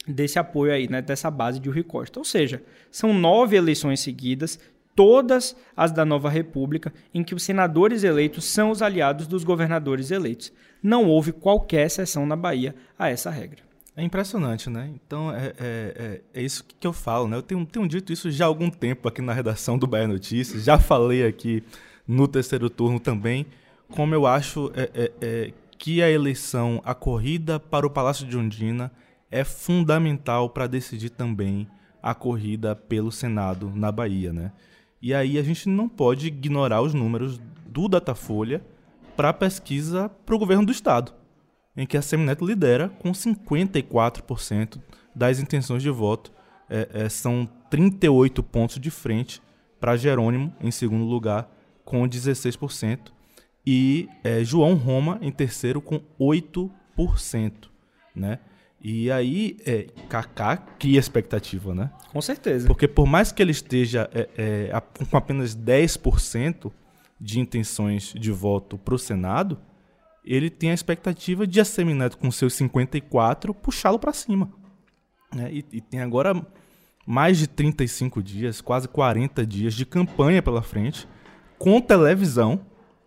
desse 0.09 0.38
apoio 0.38 0.73
aí, 0.73 0.88
né, 0.88 1.03
dessa 1.03 1.31
base 1.31 1.61
de 1.61 1.69
Rui 1.69 1.83
Costa. 1.83 2.19
Ou 2.19 2.25
seja, 2.25 2.62
são 2.91 3.12
nove 3.12 3.56
eleições 3.56 4.00
seguidas, 4.00 4.59
todas 4.96 5.54
as 5.76 5.93
da 5.93 6.04
nova 6.04 6.28
república, 6.28 6.93
em 7.14 7.22
que 7.22 7.34
os 7.34 7.44
senadores 7.44 8.02
eleitos 8.02 8.44
são 8.46 8.70
os 8.70 8.82
aliados 8.82 9.28
dos 9.28 9.44
governadores 9.44 10.10
eleitos 10.10 10.52
não 10.82 11.04
houve 11.06 11.32
qualquer 11.32 11.87
exceção 11.87 12.25
na 12.26 12.37
Bahia 12.37 12.75
a 12.99 13.09
essa 13.09 13.30
regra. 13.30 13.59
É 13.97 14.02
impressionante, 14.02 14.68
né? 14.68 14.90
Então, 14.94 15.32
é, 15.32 15.47
é, 15.47 15.52
é, 15.59 16.21
é, 16.35 16.42
isso 16.42 16.62
que 16.64 16.87
eu 16.87 16.92
falo, 16.92 17.26
né? 17.26 17.37
Eu 17.37 17.42
tenho, 17.42 17.64
tenho 17.64 17.88
dito 17.88 18.12
isso 18.12 18.30
já 18.30 18.44
há 18.44 18.49
algum 18.49 18.71
tempo 18.71 19.09
aqui 19.09 19.23
na 19.23 19.32
redação 19.32 19.78
do 19.78 19.87
Bahia 19.87 20.06
Notícias, 20.06 20.64
já 20.64 20.78
falei 20.78 21.26
aqui 21.26 21.64
no 22.06 22.28
terceiro 22.28 22.68
turno 22.68 23.00
também, 23.00 23.47
como 23.88 24.14
eu 24.14 24.26
acho 24.26 24.71
é, 24.75 24.90
é, 24.94 25.12
é, 25.21 25.52
que 25.78 26.02
a 26.02 26.11
eleição, 26.11 26.80
a 26.85 26.94
corrida 26.94 27.59
para 27.59 27.87
o 27.87 27.90
Palácio 27.90 28.26
de 28.26 28.37
Ondina 28.37 28.92
é 29.30 29.44
fundamental 29.44 30.50
para 30.50 30.66
decidir 30.66 31.11
também 31.11 31.66
a 32.02 32.14
corrida 32.14 32.76
pelo 32.76 33.11
Senado 33.11 33.73
na 33.75 33.90
Bahia, 33.90 34.32
né? 34.32 34.52
E 35.00 35.15
aí 35.15 35.38
a 35.38 35.43
gente 35.43 35.69
não 35.69 35.88
pode 35.88 36.26
ignorar 36.29 36.83
os 36.83 36.95
números 36.95 37.41
do 37.67 37.88
Datafolha, 37.88 38.62
para 39.17 39.31
a 39.31 39.33
pesquisa 39.33 40.11
para 40.26 40.35
o 40.35 40.38
governo 40.38 40.67
do 40.67 40.73
estado, 40.73 41.12
em 41.76 41.87
que 41.87 41.97
a 41.97 42.03
Semineto 42.03 42.45
lidera 42.45 42.91
com 43.00 43.12
54% 43.12 44.79
das 45.15 45.41
intenções 45.41 45.83
de 45.83 45.91
voto. 45.91 46.31
É, 46.69 46.88
é, 46.93 47.09
são 47.09 47.49
38 47.71 48.43
pontos 48.43 48.79
de 48.79 48.91
frente 48.91 49.41
para 49.81 49.97
Jerônimo, 49.97 50.55
em 50.61 50.71
segundo 50.71 51.05
lugar, 51.05 51.50
com 51.85 52.07
16%, 52.07 53.12
e 53.65 54.09
é, 54.23 54.45
João 54.45 54.75
Roma, 54.75 55.19
em 55.23 55.31
terceiro, 55.31 55.81
com 55.81 56.00
8%. 56.21 56.71
Né? 58.15 58.38
E 58.80 59.11
aí, 59.11 59.56
é, 59.66 59.87
Kaká 60.09 60.56
cria 60.56 61.00
expectativa, 61.00 61.75
né? 61.75 61.90
Com 62.12 62.21
certeza. 62.23 62.66
Porque 62.66 62.87
por 62.87 63.06
mais 63.06 63.33
que 63.33 63.42
ele 63.42 63.50
esteja 63.50 64.09
é, 64.12 64.28
é, 64.37 64.83
com 65.11 65.16
apenas 65.16 65.56
10%, 65.56 66.71
de 67.21 67.40
intenções 67.40 68.12
de 68.14 68.30
voto 68.30 68.76
para 68.76 68.95
o 68.95 68.99
Senado, 68.99 69.59
ele 70.25 70.50
tem 70.50 70.71
a 70.71 70.75
expectativa 70.75 71.47
de 71.47 71.61
a 71.61 71.64
Semineto, 71.64 72.18
com 72.18 72.30
seus 72.30 72.54
54, 72.54 73.54
puxá-lo 73.54 73.99
para 73.99 74.12
cima. 74.12 74.50
Né? 75.35 75.50
E, 75.52 75.64
e, 75.73 75.80
tem 75.80 76.00
agora 76.00 76.35
mais 77.06 77.38
de 77.38 77.47
35 77.47 78.23
dias, 78.23 78.61
quase 78.61 78.88
40 78.88 79.47
dias 79.47 79.75
de 79.75 79.87
campanha 79.87 80.42
pela 80.42 80.62
frente, 80.62 81.09
com 81.59 81.80
televisão, 81.80 82.61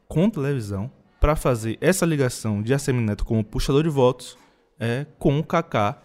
com 0.08 0.30
televisão, 0.30 0.92
para 1.20 1.36
fazer 1.36 1.78
essa 1.82 2.06
ligação 2.06 2.62
de 2.62 2.74
Assemineto 2.74 3.26
como 3.26 3.44
puxador 3.44 3.84
de 3.84 3.90
votos 3.90 4.38
é, 4.80 5.06
com 5.18 5.38
o 5.38 5.44
Kaká 5.44 6.02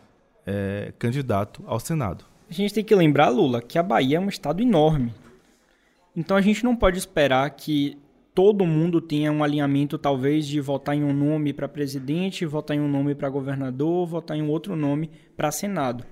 é, 0.47 0.93
candidato 0.99 1.63
ao 1.67 1.79
Senado. 1.79 2.25
A 2.49 2.53
gente 2.53 2.75
tem 2.75 2.85
que 2.85 2.95
lembrar, 2.95 3.29
Lula, 3.29 3.63
que 3.63 3.79
a 3.79 3.83
Bahia 3.83 4.19
é 4.19 4.21
um 4.21 4.29
estado 4.29 4.63
enorme. 4.63 5.15
Então 6.15 6.37
a 6.37 6.41
gente 6.41 6.63
não 6.65 6.77
pode 6.77 6.99
esperar 6.99 7.49
que 7.51 7.97
todo 8.35 8.67
mundo 8.67 9.01
tenha 9.01 9.33
um 9.33 9.43
alinhamento, 9.43 9.97
talvez, 9.97 10.47
de 10.47 10.61
votar 10.61 10.97
em 10.97 11.05
um 11.05 11.13
nome 11.13 11.53
para 11.53 11.69
presidente, 11.69 12.45
votar 12.45 12.77
em 12.77 12.81
um 12.81 12.89
nome 12.89 13.15
para 13.15 13.29
governador, 13.29 14.07
votar 14.07 14.37
em 14.37 14.47
outro 14.47 14.77
nome 14.77 15.11
para 15.37 15.51
Senado. 15.51 16.05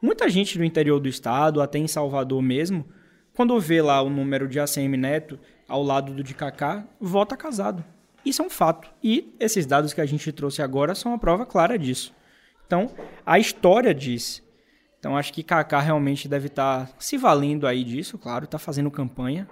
Muita 0.00 0.28
gente 0.28 0.58
do 0.58 0.64
interior 0.64 0.98
do 0.98 1.08
estado, 1.08 1.62
até 1.62 1.78
em 1.78 1.86
Salvador 1.86 2.42
mesmo, 2.42 2.84
quando 3.34 3.58
vê 3.60 3.80
lá 3.80 4.02
o 4.02 4.10
número 4.10 4.48
de 4.48 4.58
ACM 4.58 4.96
Neto 4.96 5.38
ao 5.68 5.82
lado 5.82 6.12
do 6.12 6.22
de 6.22 6.34
Kaká, 6.34 6.84
vota 7.00 7.36
casado. 7.36 7.84
Isso 8.24 8.42
é 8.42 8.44
um 8.44 8.50
fato. 8.50 8.88
E 9.02 9.34
esses 9.38 9.66
dados 9.66 9.92
que 9.92 10.00
a 10.00 10.06
gente 10.06 10.30
trouxe 10.32 10.62
agora 10.62 10.94
são 10.94 11.12
uma 11.12 11.18
prova 11.18 11.44
clara 11.44 11.78
disso. 11.78 12.14
Então, 12.66 12.90
a 13.26 13.38
história 13.38 13.94
diz. 13.94 14.42
Então, 14.98 15.16
acho 15.16 15.32
que 15.32 15.42
Kaká 15.42 15.80
realmente 15.80 16.28
deve 16.28 16.46
estar 16.46 16.86
tá 16.86 16.92
se 16.98 17.18
valendo 17.18 17.66
aí 17.66 17.82
disso, 17.82 18.16
claro, 18.16 18.44
está 18.44 18.58
fazendo 18.58 18.90
campanha, 18.90 19.48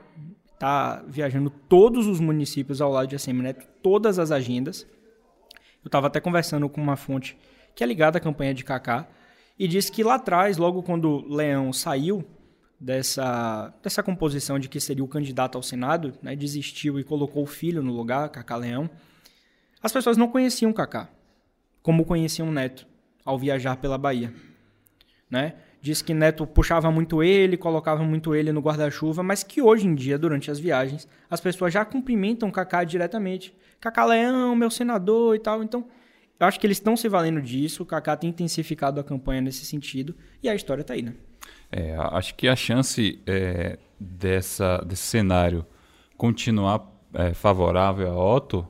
está 0.54 1.02
viajando 1.06 1.50
todos 1.50 2.06
os 2.06 2.20
municípios 2.20 2.80
ao 2.80 2.92
lado 2.92 3.08
de 3.08 3.16
ACM 3.16 3.42
Neto, 3.42 3.66
todas 3.82 4.18
as 4.18 4.30
agendas. 4.30 4.86
Eu 5.82 5.88
estava 5.88 6.06
até 6.06 6.20
conversando 6.20 6.68
com 6.68 6.80
uma 6.80 6.96
fonte 6.96 7.36
que 7.74 7.82
é 7.82 7.86
ligada 7.86 8.18
à 8.18 8.20
campanha 8.20 8.54
de 8.54 8.64
Kaká, 8.64 9.08
e 9.58 9.68
disse 9.68 9.92
que 9.92 10.02
lá 10.02 10.14
atrás, 10.14 10.56
logo 10.56 10.82
quando 10.82 11.26
Leão 11.28 11.72
saiu 11.72 12.24
dessa, 12.80 13.74
dessa 13.82 14.02
composição 14.02 14.58
de 14.58 14.68
que 14.68 14.80
seria 14.80 15.04
o 15.04 15.08
candidato 15.08 15.56
ao 15.56 15.62
Senado, 15.62 16.14
né, 16.22 16.34
desistiu 16.34 16.98
e 16.98 17.04
colocou 17.04 17.42
o 17.42 17.46
filho 17.46 17.82
no 17.82 17.92
lugar, 17.92 18.28
Cacá 18.30 18.56
Leão, 18.56 18.88
as 19.82 19.92
pessoas 19.92 20.16
não 20.16 20.28
conheciam 20.28 20.72
Cacá, 20.72 21.08
como 21.82 22.04
conheciam 22.04 22.50
Neto 22.50 22.86
ao 23.24 23.38
viajar 23.38 23.76
pela 23.76 23.98
Bahia. 23.98 24.32
Né? 25.30 25.54
Diz 25.80 26.02
que 26.02 26.14
Neto 26.14 26.46
puxava 26.46 26.90
muito 26.90 27.22
ele, 27.22 27.56
colocava 27.56 28.02
muito 28.02 28.34
ele 28.34 28.52
no 28.52 28.60
guarda-chuva, 28.60 29.22
mas 29.22 29.42
que 29.42 29.62
hoje 29.62 29.86
em 29.86 29.94
dia, 29.94 30.18
durante 30.18 30.50
as 30.50 30.58
viagens, 30.58 31.06
as 31.30 31.40
pessoas 31.40 31.72
já 31.72 31.84
cumprimentam 31.84 32.50
Cacá 32.50 32.82
diretamente. 32.82 33.54
Cacá 33.80 34.04
Leão, 34.04 34.54
meu 34.56 34.70
senador 34.70 35.36
e 35.36 35.38
tal. 35.38 35.62
Então, 35.62 35.86
eu 36.38 36.46
acho 36.46 36.58
que 36.58 36.66
eles 36.66 36.78
estão 36.78 36.96
se 36.96 37.08
valendo 37.08 37.40
disso, 37.40 37.82
o 37.82 37.86
Kaká 37.86 38.16
tem 38.16 38.30
intensificado 38.30 38.98
a 38.98 39.04
campanha 39.04 39.42
nesse 39.42 39.66
sentido, 39.66 40.16
e 40.42 40.48
a 40.48 40.54
história 40.54 40.80
está 40.80 40.94
aí, 40.94 41.02
né? 41.02 41.14
É, 41.70 41.96
acho 41.96 42.34
que 42.34 42.48
a 42.48 42.56
chance 42.56 43.20
é, 43.26 43.78
dessa, 43.98 44.78
desse 44.78 45.02
cenário 45.02 45.64
continuar 46.16 46.90
é, 47.14 47.32
favorável 47.32 48.10
a 48.10 48.36
Otto 48.36 48.66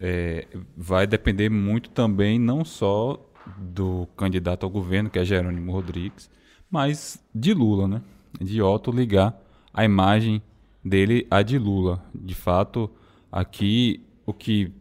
é, 0.00 0.46
vai 0.76 1.06
depender 1.06 1.48
muito 1.48 1.90
também 1.90 2.38
não 2.38 2.64
só 2.64 3.20
do 3.56 4.08
candidato 4.16 4.64
ao 4.64 4.70
governo, 4.70 5.08
que 5.08 5.18
é 5.18 5.24
Jerônimo 5.24 5.72
Rodrigues, 5.72 6.28
mas 6.70 7.22
de 7.34 7.54
Lula, 7.54 7.86
né? 7.86 8.02
De 8.40 8.60
Otto 8.60 8.90
ligar 8.90 9.40
a 9.72 9.84
imagem 9.84 10.42
dele 10.84 11.26
à 11.30 11.42
de 11.42 11.58
Lula. 11.58 12.02
De 12.14 12.34
fato, 12.34 12.90
aqui 13.30 14.04
o 14.24 14.32
que 14.32 14.72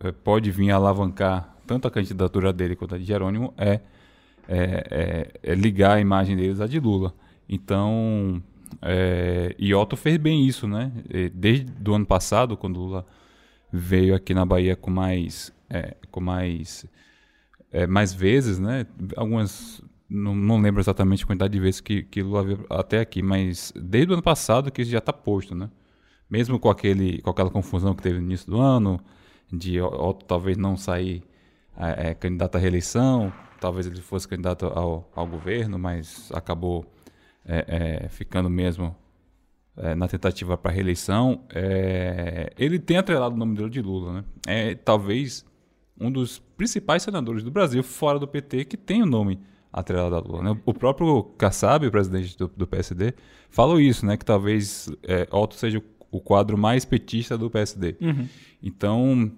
é, 0.00 0.10
pode 0.10 0.50
vir 0.50 0.70
a 0.70 0.76
alavancar 0.76 1.56
tanto 1.66 1.86
a 1.86 1.90
candidatura 1.90 2.52
dele 2.52 2.74
quanto 2.74 2.94
a 2.94 2.98
de 2.98 3.04
Jerônimo, 3.04 3.52
é, 3.56 3.80
é, 4.48 5.30
é, 5.42 5.52
é 5.52 5.54
ligar 5.54 5.98
a 5.98 6.00
imagem 6.00 6.34
deles 6.34 6.60
à 6.60 6.66
de 6.66 6.80
Lula. 6.80 7.14
Então, 7.46 8.42
é, 8.80 9.54
Otto 9.74 9.96
fez 9.96 10.16
bem 10.16 10.46
isso, 10.46 10.66
né? 10.66 10.90
Desde 11.34 11.66
o 11.88 11.94
ano 11.94 12.06
passado, 12.06 12.56
quando 12.56 12.80
Lula 12.80 13.06
veio 13.70 14.14
aqui 14.14 14.32
na 14.32 14.46
Bahia 14.46 14.74
com 14.74 14.90
mais, 14.90 15.52
é, 15.68 15.96
com 16.10 16.20
mais, 16.20 16.86
é, 17.70 17.86
mais 17.86 18.12
vezes, 18.14 18.58
né? 18.58 18.86
Algumas, 19.16 19.82
não, 20.08 20.34
não, 20.34 20.60
lembro 20.60 20.80
exatamente 20.80 21.24
a 21.24 21.26
quantidade 21.26 21.52
de 21.52 21.60
vezes 21.60 21.80
que, 21.80 22.02
que 22.02 22.22
Lula 22.22 22.42
veio 22.42 22.66
até 22.70 23.00
aqui, 23.00 23.22
mas 23.22 23.72
desde 23.76 24.10
o 24.10 24.14
ano 24.14 24.22
passado 24.22 24.70
que 24.70 24.82
isso 24.82 24.90
já 24.90 24.98
está 24.98 25.12
posto, 25.12 25.54
né? 25.54 25.70
Mesmo 26.30 26.58
com, 26.58 26.70
aquele, 26.70 27.20
com 27.22 27.30
aquela 27.30 27.50
confusão 27.50 27.94
que 27.94 28.02
teve 28.02 28.18
no 28.18 28.24
início 28.24 28.50
do 28.50 28.60
ano, 28.60 29.00
de 29.52 29.80
Otto 29.80 30.24
talvez 30.26 30.56
não 30.56 30.76
sair 30.76 31.22
é, 31.78 32.14
candidato 32.14 32.56
à 32.56 32.58
reeleição, 32.58 33.32
talvez 33.60 33.86
ele 33.86 34.00
fosse 34.00 34.26
candidato 34.26 34.66
ao, 34.66 35.08
ao 35.14 35.26
governo, 35.26 35.78
mas 35.78 36.30
acabou 36.32 36.84
é, 37.46 38.04
é, 38.04 38.08
ficando 38.08 38.50
mesmo 38.50 38.94
é, 39.76 39.94
na 39.94 40.08
tentativa 40.08 40.56
para 40.58 40.72
reeleição. 40.72 41.42
É, 41.54 42.52
ele 42.58 42.78
tem 42.78 42.96
atrelado 42.96 43.34
o 43.34 43.38
nome 43.38 43.56
dele 43.56 43.70
de 43.70 43.80
Lula, 43.80 44.12
né? 44.12 44.24
É 44.46 44.74
talvez 44.74 45.44
um 46.00 46.10
dos 46.10 46.38
principais 46.56 47.02
senadores 47.02 47.42
do 47.42 47.50
Brasil 47.50 47.82
fora 47.82 48.18
do 48.18 48.26
PT 48.26 48.64
que 48.64 48.76
tem 48.76 49.02
o 49.02 49.06
nome 49.06 49.40
atrelado 49.72 50.14
a 50.16 50.18
Lula. 50.20 50.42
Né? 50.42 50.60
O 50.64 50.72
próprio 50.72 51.22
Kassab, 51.36 51.86
o 51.86 51.90
presidente 51.90 52.36
do, 52.36 52.48
do, 52.48 52.66
PSD, 52.66 53.14
falou 53.50 53.80
isso, 53.80 54.04
né? 54.04 54.16
Que 54.16 54.24
talvez 54.24 54.90
é, 55.02 55.28
Otto 55.30 55.54
seja 55.54 55.78
o, 55.78 55.82
o 56.18 56.20
quadro 56.20 56.56
mais 56.56 56.84
petista 56.84 57.36
do 57.36 57.50
PSD. 57.50 57.96
Uhum. 58.00 58.28
Então, 58.62 59.32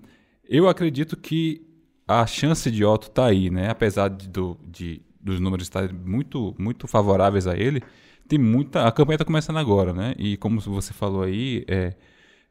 eu 0.49 0.68
acredito 0.68 1.16
que 1.16 1.69
a 2.10 2.26
chance 2.26 2.70
de 2.70 2.84
Otto 2.84 3.10
tá 3.10 3.26
aí, 3.26 3.50
né? 3.50 3.70
Apesar 3.70 4.08
de, 4.08 4.28
do, 4.28 4.58
de, 4.66 5.00
dos 5.20 5.38
números 5.38 5.66
estarem 5.66 5.94
muito, 5.94 6.54
muito 6.58 6.88
favoráveis 6.88 7.46
a 7.46 7.56
ele, 7.56 7.82
tem 8.28 8.38
muita. 8.38 8.86
A 8.86 8.92
campanha 8.92 9.16
está 9.16 9.24
começando 9.24 9.58
agora, 9.58 9.92
né? 9.92 10.14
E 10.18 10.36
como 10.36 10.60
você 10.60 10.92
falou 10.92 11.22
aí, 11.22 11.64
é, 11.68 11.94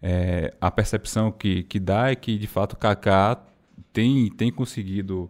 é, 0.01 0.53
a 0.61 0.71
percepção 0.71 1.31
que, 1.31 1.63
que 1.63 1.79
dá 1.79 2.09
é 2.09 2.15
que 2.15 2.37
de 2.37 2.47
fato 2.47 2.73
o 2.73 2.77
Kaká 2.77 3.43
tem, 3.91 4.29
tem 4.29 4.51
conseguido 4.51 5.29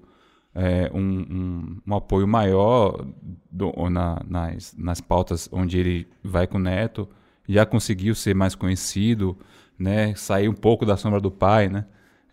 é, 0.54 0.92
um, 0.94 1.00
um, 1.00 1.82
um, 1.88 1.96
apoio 1.96 2.28
maior 2.28 3.04
do, 3.52 3.72
na, 3.90 4.22
nas, 4.28 4.76
nas 4.78 5.02
pautas 5.02 5.50
onde 5.52 5.80
ele 5.80 6.08
vai 6.24 6.46
com 6.46 6.58
o 6.58 6.62
Neto, 6.62 7.08
já 7.48 7.66
conseguiu 7.66 8.14
ser 8.14 8.36
mais 8.36 8.54
conhecido, 8.54 9.38
né? 9.78 10.14
Sair 10.16 10.48
um 10.50 10.54
pouco 10.54 10.86
da 10.86 10.98
sombra 10.98 11.20
do 11.20 11.32
pai, 11.32 11.68
né? 11.68 11.86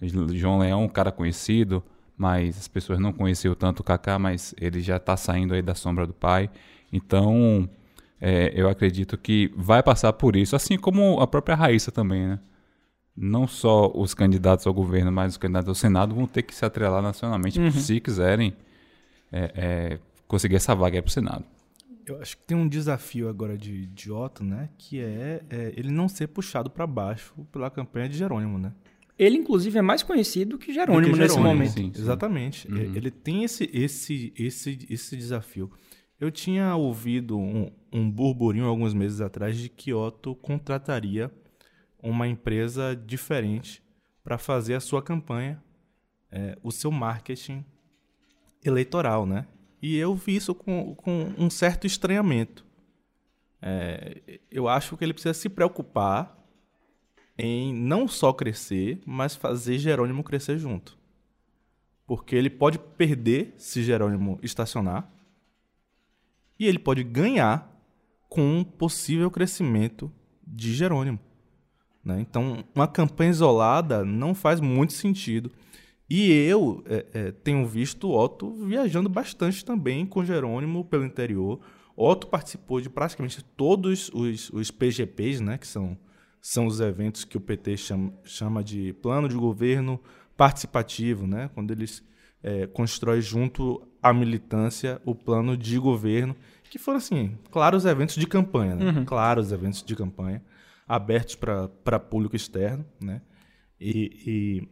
João 0.02 0.58
Leão, 0.58 0.84
um 0.84 0.88
cara 0.88 1.10
conhecido, 1.10 1.82
mas 2.16 2.58
as 2.58 2.68
pessoas 2.68 2.98
não 2.98 3.12
conheciam 3.12 3.54
tanto 3.54 3.80
o 3.80 3.84
Kaká, 3.84 4.18
mas 4.18 4.54
ele 4.60 4.80
já 4.80 4.96
está 4.96 5.16
saindo 5.16 5.54
aí 5.54 5.62
da 5.62 5.74
sombra 5.74 6.06
do 6.06 6.14
pai. 6.14 6.50
Então, 6.92 7.68
é, 8.20 8.52
eu 8.54 8.68
acredito 8.68 9.16
que 9.18 9.52
vai 9.56 9.82
passar 9.82 10.12
por 10.12 10.36
isso, 10.36 10.56
assim 10.56 10.78
como 10.78 11.20
a 11.20 11.26
própria 11.26 11.54
Raíssa 11.54 11.90
também, 11.90 12.26
né? 12.26 12.40
Não 13.16 13.46
só 13.46 13.90
os 13.94 14.12
candidatos 14.12 14.66
ao 14.66 14.74
governo, 14.74 15.10
mas 15.10 15.32
os 15.32 15.38
candidatos 15.38 15.68
ao 15.68 15.74
Senado 15.74 16.14
vão 16.14 16.26
ter 16.26 16.42
que 16.42 16.54
se 16.54 16.64
atrelar 16.64 17.02
nacionalmente 17.02 17.58
uhum. 17.58 17.70
se 17.70 17.98
quiserem 17.98 18.54
é, 19.32 19.52
é, 19.54 19.98
conseguir 20.28 20.56
essa 20.56 20.74
vaga 20.74 21.00
para 21.00 21.08
o 21.08 21.12
Senado. 21.12 21.44
Eu 22.06 22.20
acho 22.20 22.36
que 22.36 22.44
tem 22.44 22.56
um 22.56 22.68
desafio 22.68 23.28
agora 23.28 23.58
de, 23.58 23.86
de 23.86 24.12
Otto, 24.12 24.44
né? 24.44 24.68
Que 24.78 25.00
é, 25.00 25.42
é 25.50 25.74
ele 25.76 25.90
não 25.90 26.08
ser 26.08 26.28
puxado 26.28 26.70
para 26.70 26.86
baixo 26.86 27.34
pela 27.50 27.70
campanha 27.70 28.08
de 28.08 28.16
Jerônimo, 28.16 28.58
né? 28.58 28.72
Ele, 29.18 29.38
inclusive, 29.38 29.78
é 29.78 29.82
mais 29.82 30.02
conhecido 30.02 30.58
que 30.58 30.73
Jerônimo, 30.73 31.14
que 31.14 31.16
Jerônimo 31.16 31.23
nesse 31.23 31.38
momento. 31.38 31.73
Sim, 31.73 31.92
sim. 31.94 32.00
Exatamente. 32.02 32.68
Uhum. 32.70 32.94
Ele 32.94 33.11
tem 33.11 33.44
esse, 33.44 33.70
esse, 33.73 34.32
esse, 34.37 34.87
esse 34.90 35.16
desafio. 35.16 35.70
Eu 36.20 36.30
tinha 36.30 36.75
ouvido 36.76 37.38
um, 37.38 37.70
um 37.92 38.11
burburinho 38.11 38.66
alguns 38.66 38.92
meses 38.92 39.20
atrás 39.20 39.56
de 39.56 39.68
que 39.68 39.92
Otto 39.92 40.35
contrataria 40.35 41.30
uma 42.02 42.28
empresa 42.28 42.94
diferente 42.94 43.82
para 44.23 44.38
fazer 44.38 44.75
a 44.75 44.80
sua 44.80 45.02
campanha, 45.02 45.62
é, 46.30 46.58
o 46.62 46.70
seu 46.70 46.90
marketing 46.90 47.64
eleitoral, 48.64 49.25
né? 49.25 49.46
E 49.80 49.96
eu 49.96 50.14
vi 50.14 50.37
isso 50.37 50.54
com, 50.54 50.94
com 50.94 51.32
um 51.38 51.49
certo 51.49 51.87
estranhamento. 51.87 52.66
É, 53.62 54.40
eu 54.50 54.68
acho 54.68 54.96
que 54.96 55.04
ele 55.04 55.12
precisa 55.12 55.35
se 55.35 55.49
preocupar 55.49 56.37
em 57.38 57.75
não 57.75 58.09
só 58.09 58.33
crescer, 58.33 59.00
mas 59.05 59.37
fazer 59.37 59.78
Jerônimo 59.78 60.25
crescer 60.25 60.59
junto. 60.59 60.97
Porque 62.07 62.37
ele 62.37 62.49
pode 62.49 62.78
perder 62.78 63.55
se 63.57 63.83
Jerônimo 63.83 64.38
estacionar, 64.43 65.11
e 66.59 66.66
ele 66.66 66.78
pode 66.78 67.05
ganhar 67.05 67.71
com 68.28 68.59
um 68.59 68.64
possível 68.64 69.31
crescimento 69.31 70.11
de 70.47 70.75
Jerônimo. 70.75 71.19
Né? 72.05 72.21
Então, 72.21 72.64
uma 72.75 72.87
campanha 72.87 73.31
isolada 73.31 74.05
não 74.05 74.35
faz 74.35 74.61
muito 74.61 74.93
sentido. 74.93 75.50
E 76.09 76.31
eu 76.31 76.85
é, 76.87 77.07
é, 77.12 77.33
tenho 77.33 77.66
visto 77.66 78.11
Otto 78.11 78.52
viajando 78.64 79.09
bastante 79.09 79.64
também 79.64 80.07
com 80.07 80.25
Jerônimo 80.25 80.85
pelo 80.85 81.05
interior. 81.05 81.61
Otto 81.97 82.28
participou 82.28 82.81
de 82.81 82.88
praticamente 82.88 83.43
todos 83.57 84.09
os, 84.14 84.50
os 84.50 84.71
PGPs, 84.71 85.43
né, 85.43 85.59
que 85.59 85.66
são 85.66 85.99
são 86.46 86.66
os 86.66 86.78
eventos 86.78 87.24
que 87.24 87.36
o 87.36 87.40
PT 87.40 87.76
chama, 87.76 88.12
chama 88.22 88.62
de 88.62 88.92
plano 89.02 89.28
de 89.28 89.34
governo 89.34 90.00
participativo, 90.36 91.26
né? 91.26 91.50
quando 91.52 91.72
eles 91.72 92.04
é, 92.40 92.68
constroem 92.68 93.20
junto 93.20 93.82
à 94.00 94.12
militância 94.12 95.02
o 95.04 95.12
plano 95.12 95.56
de 95.56 95.76
governo, 95.76 96.36
que 96.70 96.78
foram, 96.78 96.98
assim, 96.98 97.36
claros 97.50 97.84
eventos 97.84 98.14
de 98.14 98.28
campanha, 98.28 98.76
né? 98.76 98.84
uhum. 98.84 99.04
claros 99.04 99.50
eventos 99.50 99.82
de 99.82 99.96
campanha, 99.96 100.40
abertos 100.86 101.34
para 101.34 101.98
público 101.98 102.36
externo, 102.36 102.86
né? 103.02 103.22
E, 103.80 104.12
e, 104.24 104.68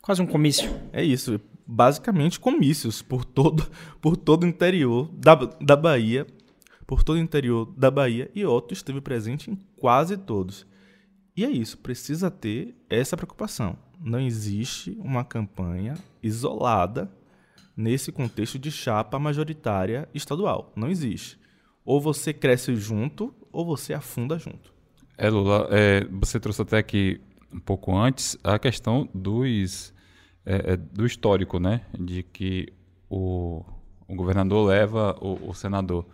Quase 0.00 0.22
um 0.22 0.26
comício. 0.26 0.74
É 0.94 1.04
isso, 1.04 1.38
basicamente 1.66 2.40
comícios 2.40 3.02
por 3.02 3.22
todo, 3.22 3.70
por 4.00 4.16
todo 4.16 4.44
o 4.44 4.46
interior 4.46 5.10
da, 5.12 5.34
da 5.34 5.76
Bahia 5.76 6.26
por 6.86 7.02
todo 7.04 7.16
o 7.16 7.20
interior 7.20 7.72
da 7.76 7.90
Bahia 7.90 8.30
e 8.34 8.44
Otto 8.44 8.74
esteve 8.74 9.00
presente 9.00 9.50
em 9.50 9.58
quase 9.76 10.16
todos. 10.16 10.66
E 11.36 11.44
é 11.44 11.50
isso, 11.50 11.78
precisa 11.78 12.30
ter 12.30 12.74
essa 12.90 13.16
preocupação. 13.16 13.76
Não 14.00 14.20
existe 14.20 14.96
uma 15.00 15.24
campanha 15.24 15.94
isolada 16.22 17.10
nesse 17.76 18.12
contexto 18.12 18.58
de 18.58 18.70
chapa 18.70 19.18
majoritária 19.18 20.08
estadual. 20.12 20.72
Não 20.76 20.88
existe. 20.88 21.38
Ou 21.84 22.00
você 22.00 22.32
cresce 22.32 22.76
junto, 22.76 23.34
ou 23.50 23.64
você 23.64 23.94
afunda 23.94 24.38
junto. 24.38 24.72
É, 25.16 25.28
Lula, 25.28 25.68
é, 25.70 26.04
você 26.10 26.38
trouxe 26.38 26.62
até 26.62 26.78
aqui 26.78 27.20
um 27.52 27.60
pouco 27.60 27.96
antes 27.96 28.36
a 28.42 28.58
questão 28.58 29.08
dos, 29.14 29.92
é, 30.44 30.72
é 30.72 30.76
do 30.76 31.04
histórico, 31.06 31.58
né? 31.58 31.82
De 31.98 32.22
que 32.22 32.72
o, 33.08 33.64
o 34.08 34.14
governador 34.14 34.66
leva 34.66 35.16
o, 35.20 35.50
o, 35.50 35.54
senador. 35.54 36.06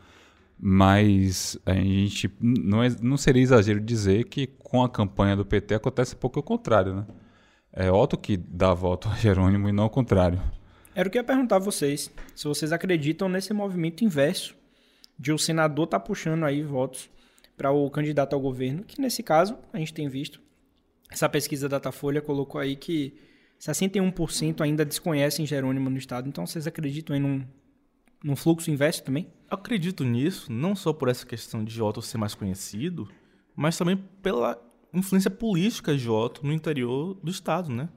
Mas 0.61 1.57
a 1.65 1.73
gente 1.75 2.31
não, 2.41 2.83
é, 2.83 2.89
não 3.01 3.17
seria 3.17 3.43
exagero 3.43 3.81
dizer 3.81 4.25
que 4.25 4.47
com 4.47 4.83
a 4.83 4.89
campanha 4.89 5.37
do 5.37 5.45
PT 5.45 5.75
acontece 5.75 6.15
um 6.15 6.19
pouco 6.19 6.41
o 6.41 6.43
contrário, 6.43 6.95
né? 6.95 7.07
É 7.73 7.93
Otto 7.93 8.19
que 8.19 8.37
dá 8.37 8.75
voto 8.75 9.09
a 9.09 9.15
Jerônimo 9.17 9.69
e 9.69 9.73
não 9.73 9.87
o 9.87 9.91
contrário. 9.91 10.43
Era 10.95 11.09
o 11.09 11.13
que 11.13 11.19
eu 11.19 11.21
ia 11.21 11.27
perguntar 11.27 11.57
a 11.57 11.61
vocês. 11.61 12.11
Se 12.35 12.45
vocês 12.45 12.73
acreditam 12.73 13.29
nesse 13.29 13.53
movimento 13.53 14.05
inverso 14.05 14.57
de 15.17 15.33
o 15.33 15.39
senador 15.39 15.85
estar 15.85 16.01
tá 16.01 16.05
puxando 16.05 16.45
aí 16.45 16.63
votos 16.63 17.09
para 17.57 17.71
o 17.71 17.89
candidato 17.89 18.35
ao 18.35 18.41
governo, 18.41 18.83
que 18.85 19.01
nesse 19.01 19.23
caso 19.23 19.57
a 19.73 19.79
gente 19.79 19.95
tem 19.95 20.09
visto. 20.09 20.41
Essa 21.11 21.29
pesquisa 21.29 21.69
da 21.69 21.79
Datafolha 21.79 22.21
colocou 22.21 22.61
aí 22.61 22.75
que 22.75 23.15
61% 23.61 24.61
ainda 24.61 24.85
desconhecem 24.85 25.47
Jerônimo 25.47 25.89
no 25.89 25.99
estado. 25.99 26.29
Então 26.29 26.47
vocês 26.47 26.67
acreditam 26.67 27.17
em 27.17 27.21
num, 27.21 27.47
num 28.23 28.37
fluxo 28.37 28.71
inverso 28.71 29.03
também? 29.03 29.29
Acredito 29.51 30.05
nisso, 30.05 30.53
não 30.53 30.77
só 30.77 30.93
por 30.93 31.09
essa 31.09 31.25
questão 31.25 31.65
de 31.65 31.83
Otto 31.83 32.03
ser 32.03 32.19
mais 32.19 32.35
conhecido, 32.35 33.09
mas 33.57 33.77
também 33.77 33.97
pela 34.23 34.61
influência 34.93 35.31
política 35.31 35.97
de 35.97 36.09
Otto 36.09 36.47
no 36.47 36.53
interior 36.53 37.15
do 37.23 37.31
estado, 37.31 37.71
né? 37.71 37.89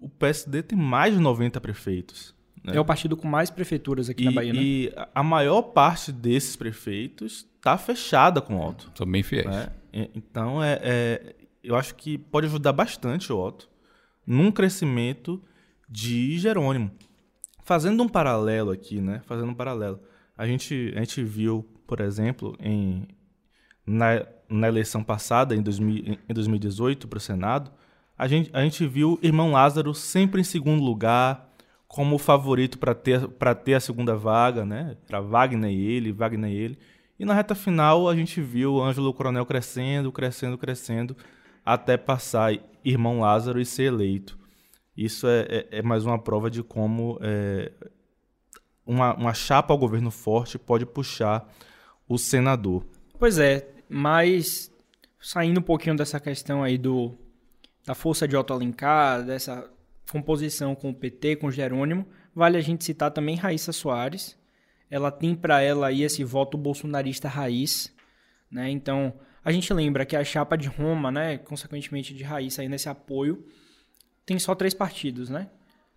o 0.00 0.08
PSD 0.08 0.62
tem 0.62 0.78
mais 0.78 1.14
de 1.14 1.20
90 1.20 1.60
prefeitos. 1.60 2.34
Né? 2.62 2.76
É 2.76 2.80
o 2.80 2.84
partido 2.84 3.16
com 3.16 3.28
mais 3.28 3.50
prefeituras 3.50 4.08
aqui 4.08 4.22
e, 4.22 4.26
na 4.26 4.32
Bahia, 4.32 4.52
né? 4.52 4.60
E 4.60 4.92
a 5.14 5.22
maior 5.22 5.62
parte 5.62 6.10
desses 6.10 6.56
prefeitos 6.56 7.46
está 7.56 7.76
fechada 7.76 8.40
com 8.40 8.56
o 8.56 8.68
Otto. 8.68 8.90
São 8.94 9.06
bem 9.06 9.22
fiéis. 9.22 9.46
Né? 9.46 9.68
Então, 10.14 10.62
é, 10.62 10.80
é, 10.82 11.36
eu 11.62 11.76
acho 11.76 11.94
que 11.94 12.18
pode 12.18 12.46
ajudar 12.46 12.72
bastante 12.72 13.32
o 13.32 13.38
Otto 13.38 13.68
num 14.26 14.50
crescimento 14.50 15.42
de 15.88 16.38
Jerônimo. 16.38 16.90
Fazendo 17.62 18.02
um 18.02 18.08
paralelo 18.08 18.70
aqui, 18.70 19.00
né? 19.00 19.22
Fazendo 19.26 19.50
um 19.50 19.54
paralelo. 19.54 20.00
A 20.36 20.46
gente, 20.46 20.92
a 20.96 20.98
gente 21.00 21.22
viu, 21.22 21.64
por 21.86 22.00
exemplo, 22.00 22.56
em, 22.60 23.06
na, 23.86 24.26
na 24.48 24.68
eleição 24.68 25.02
passada, 25.02 25.54
em, 25.54 25.62
2000, 25.62 26.18
em 26.28 26.34
2018, 26.34 27.06
para 27.08 27.16
o 27.16 27.20
Senado, 27.20 27.70
a 28.16 28.26
gente, 28.26 28.50
a 28.52 28.62
gente 28.62 28.86
viu 28.86 29.18
Irmão 29.22 29.52
Lázaro 29.52 29.94
sempre 29.94 30.40
em 30.40 30.44
segundo 30.44 30.82
lugar, 30.82 31.52
como 31.86 32.18
favorito 32.18 32.78
para 32.78 32.94
ter, 32.94 33.26
ter 33.64 33.74
a 33.74 33.80
segunda 33.80 34.16
vaga, 34.16 34.64
né? 34.64 34.96
Para 35.06 35.20
Wagner 35.20 35.70
e 35.70 35.86
ele, 35.92 36.12
Wagner 36.12 36.50
e 36.50 36.56
ele. 36.56 36.78
E 37.18 37.24
na 37.24 37.34
reta 37.34 37.54
final 37.54 38.08
a 38.08 38.16
gente 38.16 38.40
viu 38.40 38.82
Ângelo 38.82 39.14
Coronel 39.14 39.46
crescendo, 39.46 40.10
crescendo, 40.10 40.58
crescendo, 40.58 41.16
até 41.64 41.96
passar 41.96 42.52
Irmão 42.84 43.20
Lázaro 43.20 43.60
e 43.60 43.64
ser 43.64 43.84
eleito. 43.84 44.36
Isso 44.96 45.26
é, 45.26 45.40
é, 45.48 45.68
é 45.78 45.82
mais 45.82 46.04
uma 46.04 46.18
prova 46.18 46.50
de 46.50 46.62
como 46.62 47.18
é, 47.20 47.70
uma, 48.86 49.14
uma 49.14 49.34
chapa 49.34 49.72
ao 49.72 49.78
governo 49.78 50.10
forte 50.10 50.58
pode 50.58 50.84
puxar 50.86 51.48
o 52.08 52.18
senador. 52.18 52.84
Pois 53.18 53.38
é, 53.38 53.68
mas 53.88 54.70
saindo 55.20 55.60
um 55.60 55.62
pouquinho 55.62 55.96
dessa 55.96 56.20
questão 56.20 56.62
aí 56.62 56.76
do, 56.76 57.16
da 57.86 57.94
força 57.94 58.28
de 58.28 58.36
Otto 58.36 58.52
Alencar, 58.52 59.24
dessa 59.24 59.70
composição 60.10 60.74
com 60.74 60.90
o 60.90 60.94
PT, 60.94 61.36
com 61.36 61.46
o 61.46 61.50
Jerônimo, 61.50 62.06
vale 62.34 62.58
a 62.58 62.60
gente 62.60 62.84
citar 62.84 63.10
também 63.10 63.36
Raíssa 63.36 63.72
Soares. 63.72 64.36
Ela 64.90 65.10
tem 65.10 65.34
para 65.34 65.62
ela 65.62 65.86
aí 65.86 66.02
esse 66.02 66.22
voto 66.22 66.58
bolsonarista 66.58 67.26
raiz, 67.26 67.92
né? 68.50 68.70
Então, 68.70 69.14
a 69.42 69.50
gente 69.50 69.72
lembra 69.72 70.04
que 70.04 70.14
a 70.14 70.22
chapa 70.22 70.56
de 70.56 70.68
Roma, 70.68 71.10
né, 71.10 71.38
consequentemente 71.38 72.14
de 72.14 72.22
Raíssa 72.22 72.62
aí 72.62 72.68
nesse 72.68 72.88
apoio, 72.88 73.44
tem 74.26 74.38
só 74.38 74.54
três 74.54 74.74
partidos, 74.74 75.30
né? 75.30 75.48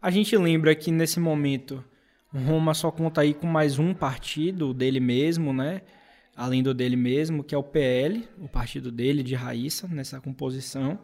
A 0.01 0.09
gente 0.09 0.35
lembra 0.37 0.73
que 0.75 0.91
nesse 0.91 1.19
momento 1.19 1.83
Roma 2.33 2.73
só 2.73 2.91
conta 2.91 3.21
aí 3.21 3.33
com 3.33 3.47
mais 3.47 3.79
um 3.79 3.93
partido 3.93 4.73
dele 4.73 4.99
mesmo, 4.99 5.53
né? 5.53 5.81
Além 6.35 6.61
do 6.61 6.73
dele 6.73 6.95
mesmo, 6.95 7.43
que 7.43 7.55
é 7.55 7.57
o 7.57 7.63
PL, 7.63 8.27
o 8.39 8.47
partido 8.47 8.91
dele 8.91 9.23
de 9.23 9.33
Raíssa 9.33 9.87
nessa 9.87 10.19
composição. 10.19 10.99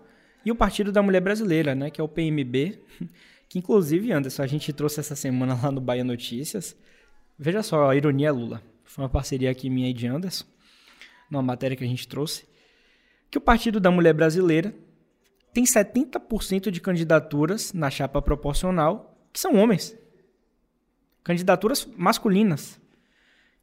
E 0.46 0.52
o 0.52 0.56
Partido 0.56 0.92
da 0.92 1.02
Mulher 1.02 1.22
Brasileira, 1.22 1.74
né, 1.74 1.90
que 1.90 2.02
é 2.02 2.04
o 2.04 2.08
PMB, 2.08 2.80
que 3.48 3.58
inclusive, 3.58 4.12
Anderson, 4.12 4.44
a 4.44 4.48
gente 4.48 4.74
trouxe 4.74 5.00
essa 5.00 5.16
semana 5.16 5.58
lá 5.62 5.72
no 5.72 5.80
Bahia 5.80 6.04
Notícias. 6.04 6.76
Veja 7.40 7.64
só, 7.64 7.90
a 7.90 7.96
ironia 7.96 8.32
Lula. 8.32 8.62
Foi 8.84 9.04
uma 9.04 9.10
parceria 9.10 9.50
aqui 9.50 9.70
minha 9.70 9.90
e 9.90 9.94
de 9.94 10.06
Anderson, 10.06 10.46
numa 11.32 11.42
matéria 11.42 11.76
que 11.76 11.84
a 11.84 11.88
gente 11.88 12.08
trouxe, 12.08 12.46
que 13.32 13.38
o 13.38 13.42
Partido 13.42 13.80
da 13.80 13.90
Mulher 13.90 14.14
Brasileira 14.14 14.76
tem 15.54 15.64
70% 15.64 16.70
de 16.70 16.82
candidaturas 16.82 17.72
na 17.74 17.90
chapa 17.90 18.22
proporcional 18.22 19.18
que 19.32 19.40
são 19.40 19.56
homens. 19.56 19.98
Candidaturas 21.24 21.88
masculinas. 21.98 22.80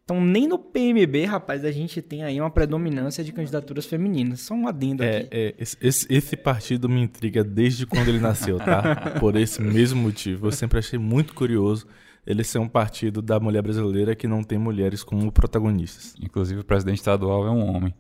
Então, 0.05 0.21
nem 0.21 0.49
no 0.49 0.59
PMB, 0.59 1.25
rapaz, 1.25 1.65
a 1.65 1.71
gente 1.71 2.03
tem 2.03 2.25
aí 2.25 2.41
uma 2.41 2.51
predominância 2.51 3.23
de 3.23 3.33
candidaturas 3.33 3.87
femininas. 3.87 4.41
Só 4.41 4.55
um 4.55 4.67
adendo 4.67 5.05
é, 5.05 5.19
aqui. 5.19 5.29
É, 5.31 5.55
esse, 5.57 6.07
esse, 6.11 6.37
partido 6.37 6.89
me 6.89 7.01
intriga 7.01 7.45
desde 7.45 7.87
quando 7.87 8.09
ele 8.09 8.19
nasceu, 8.19 8.59
tá? 8.59 9.13
Por 9.21 9.37
esse 9.37 9.63
mesmo 9.63 10.03
motivo. 10.03 10.49
Eu 10.49 10.53
sempre 10.53 10.81
achei 10.81 10.99
muito 10.99 11.33
curioso 11.33 11.87
ele 12.27 12.43
ser 12.43 12.59
um 12.59 12.69
partido 12.69 13.23
da 13.23 13.39
mulher 13.39 13.63
brasileira 13.63 14.17
que 14.17 14.27
não 14.27 14.43
tem 14.43 14.59
mulheres 14.59 15.05
como 15.05 15.31
protagonistas. 15.31 16.17
Inclusive, 16.21 16.61
o 16.61 16.65
presidente 16.65 16.99
estadual 16.99 17.47
é 17.47 17.51
um 17.51 17.65
homem. 17.73 17.95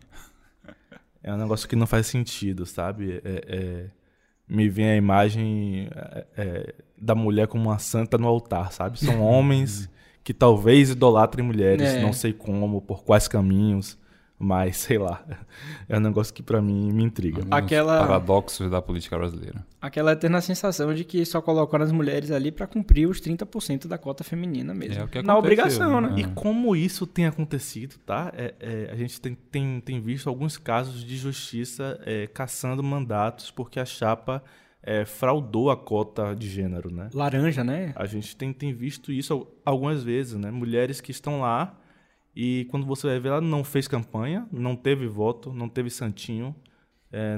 É 1.22 1.32
um 1.32 1.36
negócio 1.36 1.68
que 1.68 1.76
não 1.76 1.86
faz 1.86 2.08
sentido, 2.08 2.66
sabe? 2.66 3.20
É, 3.24 3.44
é, 3.46 3.86
me 4.50 4.68
vem 4.68 4.90
a 4.90 4.96
imagem 4.96 5.88
é, 5.94 6.26
é, 6.36 6.74
da 7.00 7.14
mulher 7.14 7.46
como 7.46 7.68
uma 7.68 7.78
santa 7.78 8.18
no 8.18 8.26
altar, 8.26 8.72
sabe? 8.72 8.98
São 8.98 9.22
homens 9.22 9.88
que 10.24 10.34
talvez 10.34 10.90
idolatrem 10.90 11.46
mulheres, 11.46 11.88
é. 11.88 12.02
não 12.02 12.12
sei 12.12 12.32
como, 12.32 12.80
por 12.80 13.04
quais 13.04 13.28
caminhos, 13.28 13.96
mas 14.42 14.78
sei 14.78 14.96
lá. 14.96 15.22
É 15.86 15.98
um 15.98 16.00
negócio 16.00 16.32
que 16.32 16.42
para 16.42 16.62
mim 16.62 16.90
me 16.90 17.04
intriga. 17.04 17.42
Aquela 17.50 18.00
paradoxos 18.00 18.70
da 18.70 18.80
política 18.80 19.18
brasileira. 19.18 19.66
Aquela 19.82 20.12
eterna 20.12 20.40
sensação 20.40 20.94
de 20.94 21.04
que 21.04 21.24
só 21.26 21.42
colocaram 21.42 21.84
as 21.84 21.92
mulheres 21.92 22.30
ali 22.30 22.50
para 22.50 22.66
cumprir 22.66 23.06
os 23.06 23.20
30% 23.20 23.86
da 23.86 23.98
cota 23.98 24.24
feminina 24.24 24.72
mesmo. 24.72 25.06
É 25.12 25.22
Na 25.22 25.36
obrigação, 25.36 26.00
né? 26.00 26.14
E 26.16 26.24
como 26.24 26.74
isso 26.74 27.06
tem 27.06 27.26
acontecido, 27.26 27.96
tá? 28.06 28.32
É, 28.34 28.54
é, 28.58 28.90
a 28.90 28.96
gente 28.96 29.20
tem, 29.20 29.36
tem, 29.50 29.80
tem 29.80 30.00
visto 30.00 30.30
alguns 30.30 30.56
casos 30.56 31.04
de 31.04 31.18
justiça 31.18 32.00
é, 32.06 32.26
caçando 32.26 32.82
mandatos 32.82 33.50
porque 33.50 33.78
a 33.78 33.84
chapa 33.84 34.42
é, 34.82 35.04
fraudou 35.04 35.70
a 35.70 35.76
cota 35.76 36.34
de 36.34 36.48
gênero, 36.48 36.90
né? 36.90 37.10
Laranja, 37.12 37.62
né? 37.62 37.92
A 37.94 38.06
gente 38.06 38.34
tem, 38.34 38.54
tem 38.54 38.72
visto 38.72 39.12
isso 39.12 39.46
algumas 39.66 40.02
vezes, 40.02 40.34
né? 40.34 40.50
Mulheres 40.50 40.98
que 41.02 41.10
estão 41.10 41.42
lá 41.42 41.76
e 42.34 42.66
quando 42.70 42.86
você 42.86 43.06
vai 43.06 43.20
ver, 43.20 43.28
ela 43.28 43.40
não 43.40 43.64
fez 43.64 43.88
campanha, 43.88 44.48
não 44.52 44.76
teve 44.76 45.06
voto, 45.06 45.52
não 45.52 45.68
teve 45.68 45.90
santinho. 45.90 46.54
É, 47.12 47.36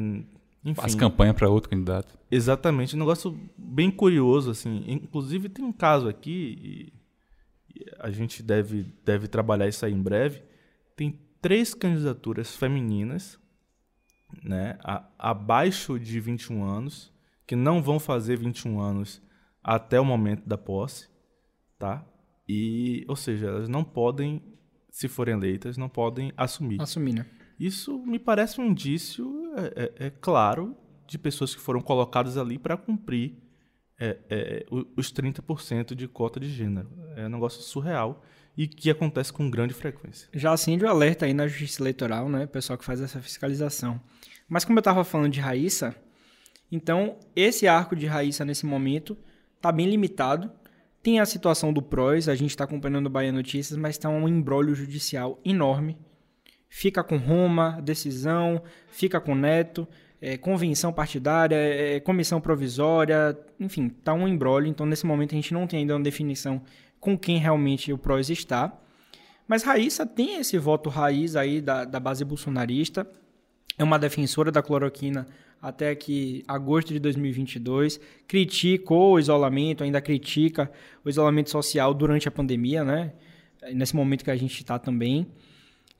enfim. 0.64 0.80
Faz 0.80 0.94
campanha 0.94 1.34
para 1.34 1.48
outro 1.48 1.70
candidato. 1.70 2.18
Exatamente. 2.30 2.94
Um 2.94 2.98
negócio 2.98 3.38
bem 3.56 3.90
curioso, 3.90 4.50
assim. 4.50 4.84
Inclusive, 4.86 5.48
tem 5.48 5.64
um 5.64 5.72
caso 5.72 6.08
aqui, 6.08 6.92
e 7.74 7.86
a 7.98 8.10
gente 8.10 8.42
deve, 8.42 8.84
deve 9.04 9.28
trabalhar 9.28 9.68
isso 9.68 9.84
aí 9.84 9.92
em 9.92 10.02
breve. 10.02 10.42
Tem 10.96 11.18
três 11.40 11.74
candidaturas 11.74 12.54
femininas, 12.54 13.38
né, 14.42 14.78
a, 14.82 15.04
abaixo 15.18 15.98
de 15.98 16.20
21 16.20 16.64
anos, 16.64 17.12
que 17.46 17.56
não 17.56 17.82
vão 17.82 17.98
fazer 17.98 18.36
21 18.36 18.80
anos 18.80 19.22
até 19.62 20.00
o 20.00 20.04
momento 20.04 20.46
da 20.46 20.56
posse, 20.56 21.08
tá? 21.78 22.06
E, 22.48 23.04
ou 23.08 23.16
seja, 23.16 23.48
elas 23.48 23.68
não 23.68 23.84
podem, 23.84 24.42
se 24.92 25.08
forem 25.08 25.34
eleitas, 25.34 25.78
não 25.78 25.88
podem 25.88 26.32
assumir. 26.36 26.80
Assumir, 26.80 27.14
né? 27.14 27.26
Isso 27.58 27.98
me 28.06 28.18
parece 28.18 28.60
um 28.60 28.66
indício, 28.66 29.50
é, 29.56 29.90
é, 30.00 30.06
é 30.06 30.10
claro, 30.10 30.76
de 31.06 31.18
pessoas 31.18 31.54
que 31.54 31.60
foram 31.60 31.80
colocadas 31.80 32.36
ali 32.36 32.58
para 32.58 32.76
cumprir 32.76 33.38
é, 33.98 34.18
é 34.28 34.66
os 34.96 35.12
30% 35.12 35.94
de 35.94 36.06
cota 36.06 36.38
de 36.38 36.50
gênero. 36.50 36.90
É 37.16 37.26
um 37.26 37.30
negócio 37.30 37.62
surreal 37.62 38.22
e 38.56 38.68
que 38.68 38.90
acontece 38.90 39.32
com 39.32 39.48
grande 39.50 39.72
frequência. 39.72 40.28
Já 40.34 40.52
acende 40.52 40.84
o 40.84 40.88
alerta 40.88 41.24
aí 41.24 41.32
na 41.32 41.48
Justiça 41.48 41.82
Eleitoral, 41.82 42.28
né? 42.28 42.44
O 42.44 42.48
pessoal 42.48 42.78
que 42.78 42.84
faz 42.84 43.00
essa 43.00 43.20
fiscalização. 43.22 43.98
Mas 44.46 44.64
como 44.64 44.78
eu 44.78 44.82
estava 44.82 45.04
falando 45.04 45.32
de 45.32 45.40
Raíssa, 45.40 45.96
então, 46.70 47.18
esse 47.34 47.66
arco 47.66 47.96
de 47.96 48.06
Raíssa 48.06 48.44
nesse 48.44 48.66
momento 48.66 49.16
está 49.56 49.70
bem 49.72 49.88
limitado. 49.88 50.50
Tem 51.02 51.18
a 51.18 51.26
situação 51.26 51.72
do 51.72 51.82
PROS, 51.82 52.28
a 52.28 52.34
gente 52.34 52.50
está 52.50 52.64
acompanhando 52.64 53.06
o 53.06 53.10
Bahia 53.10 53.32
Notícias, 53.32 53.76
mas 53.76 53.96
está 53.96 54.08
um 54.08 54.28
embrólio 54.28 54.74
judicial 54.74 55.40
enorme. 55.44 55.98
Fica 56.68 57.02
com 57.02 57.16
Roma, 57.16 57.80
decisão, 57.82 58.62
fica 58.86 59.20
com 59.20 59.34
Neto, 59.34 59.86
é, 60.20 60.36
convenção 60.36 60.92
partidária, 60.92 61.56
é, 61.56 61.98
comissão 61.98 62.40
provisória, 62.40 63.36
enfim, 63.58 63.88
está 63.88 64.14
um 64.14 64.28
embrólio. 64.28 64.68
Então, 64.68 64.86
nesse 64.86 65.04
momento, 65.04 65.32
a 65.32 65.34
gente 65.34 65.52
não 65.52 65.66
tem 65.66 65.80
ainda 65.80 65.96
uma 65.96 66.04
definição 66.04 66.62
com 67.00 67.18
quem 67.18 67.38
realmente 67.38 67.92
o 67.92 67.98
PROS 67.98 68.30
está. 68.30 68.72
Mas 69.48 69.64
Raíssa 69.64 70.06
tem 70.06 70.36
esse 70.36 70.56
voto 70.56 70.88
raiz 70.88 71.34
aí 71.34 71.60
da, 71.60 71.84
da 71.84 71.98
base 71.98 72.24
bolsonarista, 72.24 73.06
é 73.76 73.82
uma 73.82 73.98
defensora 73.98 74.52
da 74.52 74.62
cloroquina 74.62 75.26
até 75.62 75.94
que 75.94 76.42
agosto 76.48 76.92
de 76.92 76.98
2022, 76.98 78.00
criticou 78.26 79.14
o 79.14 79.20
isolamento, 79.20 79.84
ainda 79.84 80.00
critica 80.00 80.68
o 81.04 81.08
isolamento 81.08 81.50
social 81.50 81.94
durante 81.94 82.26
a 82.26 82.32
pandemia, 82.32 82.82
né? 82.82 83.12
Nesse 83.72 83.94
momento 83.94 84.24
que 84.24 84.30
a 84.30 84.36
gente 84.36 84.58
está 84.58 84.76
também. 84.76 85.28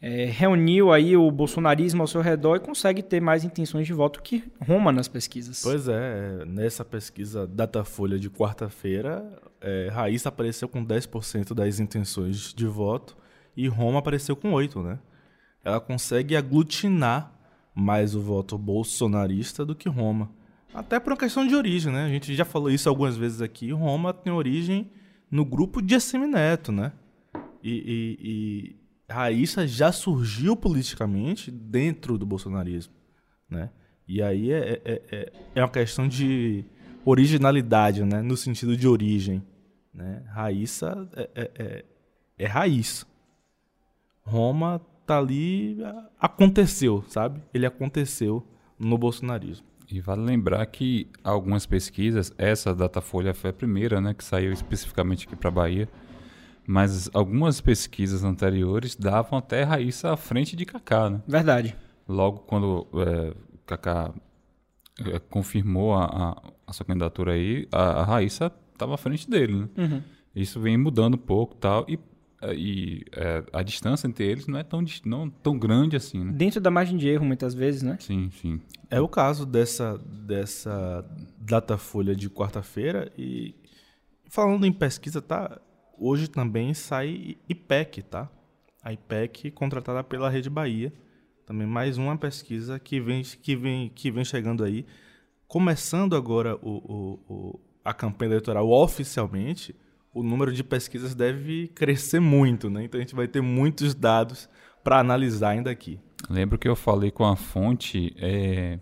É, 0.05 0.25
reuniu 0.25 0.93
aí 0.93 1.17
o 1.17 1.31
bolsonarismo 1.31 2.03
ao 2.03 2.09
seu 2.09 2.21
redor 2.21 2.57
e 2.57 2.61
consegue 2.61 3.05
ter 3.05 3.21
mais 3.21 3.45
intenções 3.45 3.87
de 3.87 3.93
voto 3.93 4.21
que 4.21 4.43
Roma 4.61 4.91
nas 4.91 5.07
pesquisas. 5.07 5.63
Pois 5.63 5.87
é, 5.87 6.45
nessa 6.45 6.85
pesquisa 6.85 7.47
Datafolha 7.47 8.19
de 8.19 8.29
quarta-feira, 8.29 9.25
é, 9.61 9.93
apareceu 10.27 10.69
com 10.69 10.85
10% 10.85 11.55
das 11.55 11.79
intenções 11.79 12.53
de 12.53 12.67
voto 12.67 13.17
e 13.57 13.69
Roma 13.69 14.01
apareceu 14.01 14.35
com 14.35 14.51
8%, 14.51 14.83
né? 14.83 14.99
Ela 15.65 15.79
consegue 15.79 16.35
aglutinar 16.35 17.32
mais 17.75 18.15
o 18.15 18.21
voto 18.21 18.59
bolsonarista 18.59 19.65
do 19.65 19.75
que 19.75 19.89
Roma. 19.89 20.31
Até 20.75 20.99
por 20.99 21.13
uma 21.13 21.19
questão 21.19 21.47
de 21.47 21.55
origem, 21.55 21.93
né? 21.93 22.05
A 22.05 22.09
gente 22.09 22.35
já 22.35 22.45
falou 22.45 22.71
isso 22.71 22.89
algumas 22.89 23.17
vezes 23.17 23.43
aqui. 23.43 23.71
Roma 23.73 24.13
tem 24.13 24.33
origem 24.33 24.91
no 25.31 25.45
grupo 25.45 25.83
de 25.83 25.95
Assemineto, 25.95 26.73
né? 26.73 26.93
E, 27.63 27.71
e, 27.71 28.19
e 28.21 28.77
Raíssa 29.13 29.67
já 29.67 29.93
surgiu 29.93 30.57
politicamente 30.57 31.51
dentro 31.51 32.17
do 32.17 32.25
bolsonarismo, 32.27 32.93
né? 33.49 33.71
E 34.09 34.23
aí 34.23 34.51
é, 34.51 34.81
é, 34.85 35.03
é, 35.11 35.33
é 35.55 35.63
uma 35.63 35.71
questão 35.71 36.09
de 36.09 36.65
originalidade, 37.05 38.03
né? 38.05 38.23
No 38.23 38.37
sentido 38.37 38.77
de 38.77 38.89
origem, 38.89 39.43
né? 39.93 40.23
Raíssa 40.29 41.09
é, 41.15 41.31
é, 41.35 41.51
é, 41.55 41.85
é 42.39 42.47
raiz. 42.47 43.07
Roma 44.25 44.81
tá 45.07 45.19
ali, 45.19 45.79
aconteceu, 46.19 47.05
sabe? 47.09 47.41
Ele 47.53 47.67
aconteceu 47.67 48.47
no 48.79 48.97
bolsonarismo. 48.99 49.67
E 49.91 50.01
vale 50.01 50.23
lembrar 50.23 50.65
que 50.67 51.09
algumas 51.23 51.67
pesquisas, 51.67 52.33
essa 52.39 52.75
Datafolha 52.75 53.35
foi 53.35 53.51
a 53.51 53.53
primeira, 53.53 54.01
né, 54.01 54.15
que 54.15 54.25
saiu 54.25 54.53
especificamente 54.53 55.27
aqui 55.27 55.37
para 55.37 55.51
Bahia, 55.51 55.89
mas 56.67 57.11
algumas 57.13 57.61
pesquisas 57.61 58.25
anteriores 58.25 58.97
davam 58.97 59.39
até 59.39 59.63
Raíssa 59.63 60.13
à 60.13 60.17
frente 60.17 60.57
de 60.57 60.65
Kaká, 60.65 61.11
né? 61.11 61.23
Verdade. 61.27 61.77
Logo 62.09 62.41
quando 62.41 62.87
é, 62.95 63.35
Kaká 63.67 64.15
é, 65.01 65.19
confirmou 65.19 65.95
a, 65.95 66.05
a, 66.05 66.43
a, 66.67 66.73
sua 66.73 66.87
candidatura 66.87 67.33
aí, 67.33 67.69
a, 67.71 68.01
a 68.01 68.05
Raíssa 68.05 68.51
estava 68.73 68.95
à 68.95 68.99
frente 68.99 69.29
dele, 69.29 69.55
né? 69.57 69.69
Uhum. 69.77 70.03
Isso 70.35 70.61
vem 70.61 70.79
mudando 70.79 71.15
um 71.15 71.19
pouco 71.19 71.55
tal, 71.57 71.85
e 71.89 71.99
e 72.51 73.05
é, 73.13 73.45
a 73.53 73.63
distância 73.63 74.07
entre 74.07 74.25
eles 74.25 74.47
não 74.47 74.59
é 74.59 74.65
tão, 74.65 74.85
não 75.05 75.31
tão 75.31 75.59
grande 75.59 75.97
assim. 75.97 76.25
Né? 76.25 76.33
Dentro 76.33 76.61
da 76.61 76.71
margem 76.71 76.97
de 76.97 77.09
erro, 77.09 77.25
muitas 77.25 77.55
vezes, 77.55 77.83
né? 77.83 77.97
Sim, 78.01 78.31
sim. 78.31 78.61
É 78.91 79.01
o 79.01 79.09
caso 79.09 79.47
dessa, 79.47 79.99
dessa 79.99 81.05
datafolha 81.39 82.15
de 82.17 82.29
quarta-feira. 82.29 83.13
E 83.17 83.55
falando 84.29 84.67
em 84.67 84.73
pesquisa, 84.73 85.23
tá? 85.23 85.61
Hoje 85.99 86.29
também 86.29 86.75
sai 86.75 87.37
IPEC, 87.49 88.03
tá? 88.03 88.29
A 88.83 88.93
IPEC 88.93 89.51
contratada 89.51 90.03
pela 90.03 90.29
Rede 90.29 90.51
Bahia. 90.51 90.93
Também 91.47 91.67
mais 91.67 91.99
uma 91.99 92.17
pesquisa 92.17 92.79
que 92.79 93.01
vem, 93.01 93.23
que 93.23 93.55
vem, 93.55 93.89
que 93.89 94.11
vem 94.11 94.25
chegando 94.25 94.65
aí. 94.65 94.85
Começando 95.47 96.17
agora 96.17 96.57
o, 96.57 96.71
o, 96.71 97.21
o 97.29 97.61
a 97.85 97.93
campanha 97.93 98.31
eleitoral 98.31 98.71
oficialmente, 98.71 99.75
o 100.15 100.23
número 100.23 100.53
de 100.53 100.63
pesquisas 100.63 101.15
deve 101.15 101.69
crescer 101.69 102.21
muito, 102.21 102.69
né? 102.69 102.85
Então 102.85 102.99
a 102.99 103.03
gente 103.03 103.15
vai 103.15 103.27
ter 103.27 103.41
muitos 103.41 103.95
dados 103.95 104.49
para 104.85 104.99
analisar 104.99 105.51
ainda 105.51 105.71
aqui. 105.71 105.99
Lembro 106.29 106.59
que 106.59 106.69
eu 106.69 106.77
falei 106.77 107.11
com 107.11 107.25
a 107.25 107.35
fonte 107.35 108.15
é, 108.19 108.79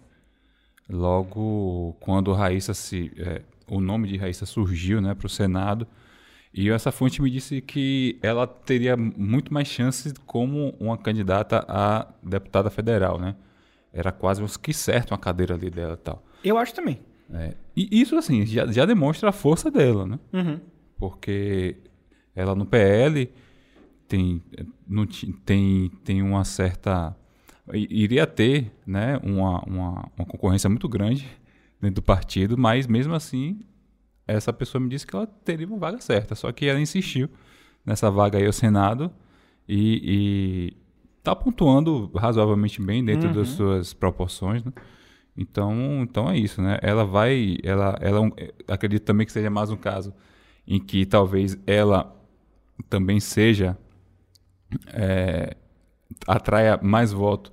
logo 0.88 1.97
quando 2.01 2.33
Raíssa 2.33 2.75
se, 2.75 3.12
é, 3.16 3.43
o 3.69 3.81
nome 3.81 4.09
de 4.09 4.16
Raíssa 4.16 4.45
surgiu, 4.45 5.01
né, 5.01 5.14
para 5.14 5.27
o 5.27 5.31
Senado. 5.31 5.87
E 6.53 6.69
essa 6.69 6.90
fonte 6.90 7.23
me 7.23 7.31
disse 7.31 7.61
que 7.61 8.19
ela 8.21 8.45
teria 8.45 8.97
muito 8.97 9.55
mais 9.55 9.69
chances 9.69 10.12
como 10.27 10.75
uma 10.81 10.99
candidata 10.99 11.64
a 11.69 12.09
deputada 12.21 12.69
federal, 12.71 13.21
né? 13.21 13.37
Era 13.93 14.11
quase 14.11 14.43
uns 14.43 14.57
que 14.57 14.73
certo 14.73 15.12
uma 15.12 15.19
cadeira 15.19 15.55
ali 15.55 15.71
dela 15.71 15.95
e 15.95 15.97
tal. 15.97 16.25
Eu 16.43 16.59
acho 16.59 16.75
também. 16.75 16.99
É, 17.33 17.55
e 17.77 18.01
isso, 18.01 18.16
assim, 18.16 18.45
já, 18.45 18.66
já 18.66 18.85
demonstra 18.85 19.29
a 19.29 19.33
força 19.33 19.71
dela, 19.71 20.05
né? 20.05 20.19
Uhum 20.33 20.61
porque 21.00 21.78
ela 22.36 22.54
no 22.54 22.66
PL 22.66 23.32
tem, 24.06 24.42
não, 24.86 25.06
tem, 25.44 25.90
tem 26.04 26.22
uma 26.22 26.44
certa. 26.44 27.16
iria 27.72 28.26
ter 28.26 28.70
né, 28.86 29.18
uma, 29.22 29.62
uma, 29.64 30.10
uma 30.16 30.26
concorrência 30.26 30.68
muito 30.68 30.88
grande 30.88 31.26
dentro 31.80 31.96
do 31.96 32.02
partido, 32.02 32.58
mas 32.58 32.86
mesmo 32.86 33.14
assim, 33.14 33.60
essa 34.26 34.52
pessoa 34.52 34.80
me 34.80 34.90
disse 34.90 35.06
que 35.06 35.16
ela 35.16 35.26
teria 35.26 35.66
uma 35.66 35.78
vaga 35.78 35.98
certa, 36.00 36.34
só 36.34 36.52
que 36.52 36.66
ela 36.66 36.78
insistiu 36.78 37.30
nessa 37.84 38.10
vaga 38.10 38.36
aí 38.36 38.46
ao 38.46 38.52
Senado 38.52 39.10
e, 39.66 40.76
está 41.18 41.36
pontuando 41.36 42.10
razoavelmente 42.14 42.80
bem 42.80 43.04
dentro 43.04 43.28
uhum. 43.28 43.34
das 43.34 43.48
suas 43.50 43.92
proporções, 43.92 44.64
né? 44.64 44.72
Então, 45.36 46.02
então 46.02 46.30
é 46.30 46.36
isso, 46.36 46.60
né? 46.60 46.78
Ela 46.82 47.04
vai, 47.04 47.58
ela, 47.62 47.96
ela 48.00 48.20
acredito 48.66 49.04
também 49.04 49.26
que 49.26 49.32
seja 49.32 49.48
mais 49.50 49.70
um 49.70 49.76
caso 49.76 50.14
em 50.70 50.78
que 50.78 51.04
talvez 51.04 51.59
ela 51.66 52.16
também 52.88 53.18
seja 53.18 53.76
é, 54.87 55.56
atraia 56.28 56.78
mais 56.80 57.12
voto 57.12 57.52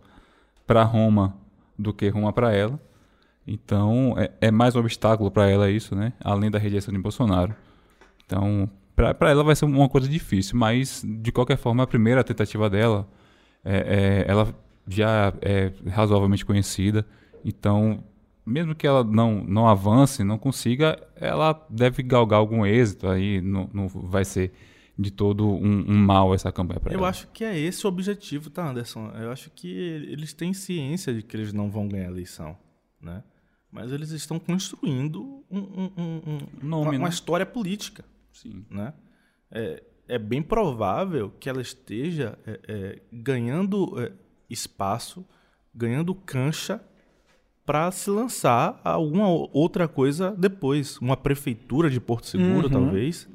para 0.68 0.84
Roma 0.84 1.36
do 1.78 1.92
que 1.92 2.08
Roma 2.10 2.32
para 2.32 2.54
ela. 2.54 2.80
Então 3.46 4.14
é, 4.20 4.30
é, 4.40 4.52
mais 4.52 4.76
um 4.76 4.80
obstáculo 4.80 5.32
para 5.32 5.50
ela 5.50 5.68
isso, 5.68 5.96
né? 5.96 6.14
Além 6.24 6.52
da 6.52 6.60
rejeição 6.60 6.94
de 6.94 7.00
Bolsonaro. 7.00 7.56
Então 8.24 8.70
para 8.96 9.32
ela 9.32 9.44
vai 9.44 9.56
ser 9.56 9.66
uma 9.66 9.90
coisa 9.90 10.08
difícil, 10.08 10.56
mas 10.56 11.04
de 11.04 11.32
qualquer 11.32 11.58
forma 11.58 11.82
a 11.84 11.88
primeira 11.88 12.24
tentativa 12.24 12.70
dela, 12.70 13.08
é, 13.66 14.26
é, 14.28 14.32
ela 14.32 14.54
já 14.88 15.34
é 15.42 15.72
razoavelmente 15.90 16.46
conhecida. 16.46 17.04
Então 17.44 18.04
mesmo 18.48 18.74
que 18.74 18.88
ela 18.88 19.04
não, 19.04 19.44
não 19.44 19.68
avance, 19.68 20.24
não 20.24 20.38
consiga, 20.38 20.98
ela 21.16 21.68
deve 21.70 22.02
galgar 22.02 22.40
algum 22.40 22.66
êxito 22.66 23.08
aí, 23.08 23.42
não, 23.42 23.70
não 23.74 23.88
vai 23.88 24.24
ser 24.24 24.54
de 24.98 25.12
todo 25.12 25.46
um, 25.46 25.92
um 25.92 25.98
mal 25.98 26.34
essa 26.34 26.52
campanha 26.52 26.80
para 26.80 26.94
ela. 26.94 27.02
Eu 27.02 27.06
acho 27.06 27.28
que 27.28 27.44
é 27.44 27.60
esse 27.60 27.86
o 27.86 27.90
objetivo, 27.90 28.50
tá, 28.50 28.70
Anderson? 28.70 29.12
Eu 29.12 29.32
acho 29.32 29.52
que 29.52 29.70
eles 29.70 30.34
têm 30.34 30.54
ciência 30.54 31.14
de 31.14 31.22
que 31.22 31.36
eles 31.36 31.52
não 31.52 31.70
vão 31.70 31.88
ganhar 31.88 32.08
a 32.08 32.12
eleição, 32.12 32.58
né? 33.02 33.22
Mas 33.70 33.92
eles 33.92 34.12
estão 34.12 34.40
construindo 34.40 35.44
um, 35.52 35.60
um, 35.60 36.38
Nome, 36.64 36.84
uma, 36.84 36.92
né? 36.94 36.98
uma, 36.98 37.10
história 37.10 37.46
política, 37.46 38.06
Sim. 38.32 38.66
né? 38.70 38.94
É, 39.52 39.84
é 40.08 40.18
bem 40.18 40.42
provável 40.42 41.32
que 41.38 41.50
ela 41.50 41.62
esteja 41.62 42.40
é, 42.48 42.60
é, 42.68 43.02
ganhando 43.12 44.02
é, 44.02 44.14
espaço, 44.50 45.28
ganhando 45.76 46.16
cancha 46.16 46.82
para 47.68 47.92
se 47.92 48.10
lançar 48.10 48.80
alguma 48.82 49.28
outra 49.28 49.90
coisa 49.90 50.34
depois, 50.38 50.98
uma 51.00 51.18
prefeitura 51.18 51.90
de 51.90 52.00
Porto 52.00 52.26
Seguro, 52.26 52.68
uhum. 52.68 52.72
talvez, 52.72 53.30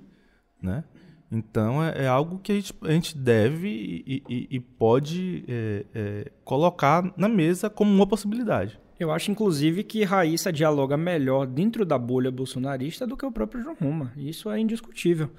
né? 0.61 0.85
Então 1.31 1.85
é, 1.85 2.05
é, 2.05 2.09
algo 2.09 2.39
que 2.39 2.51
a 2.51 2.55
gente, 2.55 2.75
a 2.81 2.93
gente 2.93 3.17
deve 3.17 3.69
e, 3.69 4.23
e, 4.27 4.49
e 4.53 4.61
pode 4.61 5.45
é, 5.47 5.85
é, 5.95 6.33
colocar 6.45 7.13
na 7.15 7.29
mesa 7.29 7.69
como 7.69 7.95
uma 7.95 8.07
possibilidade. 8.07 8.81
Eu 8.99 9.11
acho, 9.11 9.31
inclusive, 9.31 9.85
que 9.85 10.03
Raíssa 10.03 10.51
dialoga 10.51 10.97
melhor 10.97 11.47
dentro 11.47 11.85
da 11.85 11.99
bolha 11.99 12.31
bolsonarista 12.31 13.07
do 13.07 13.17
que 13.17 13.27
o 13.27 13.33
próprio 13.33 13.63
João 13.63 13.77
Roma. 13.79 14.13
Isso 14.17 14.51
é 14.51 14.59
indiscutível. 14.59 15.31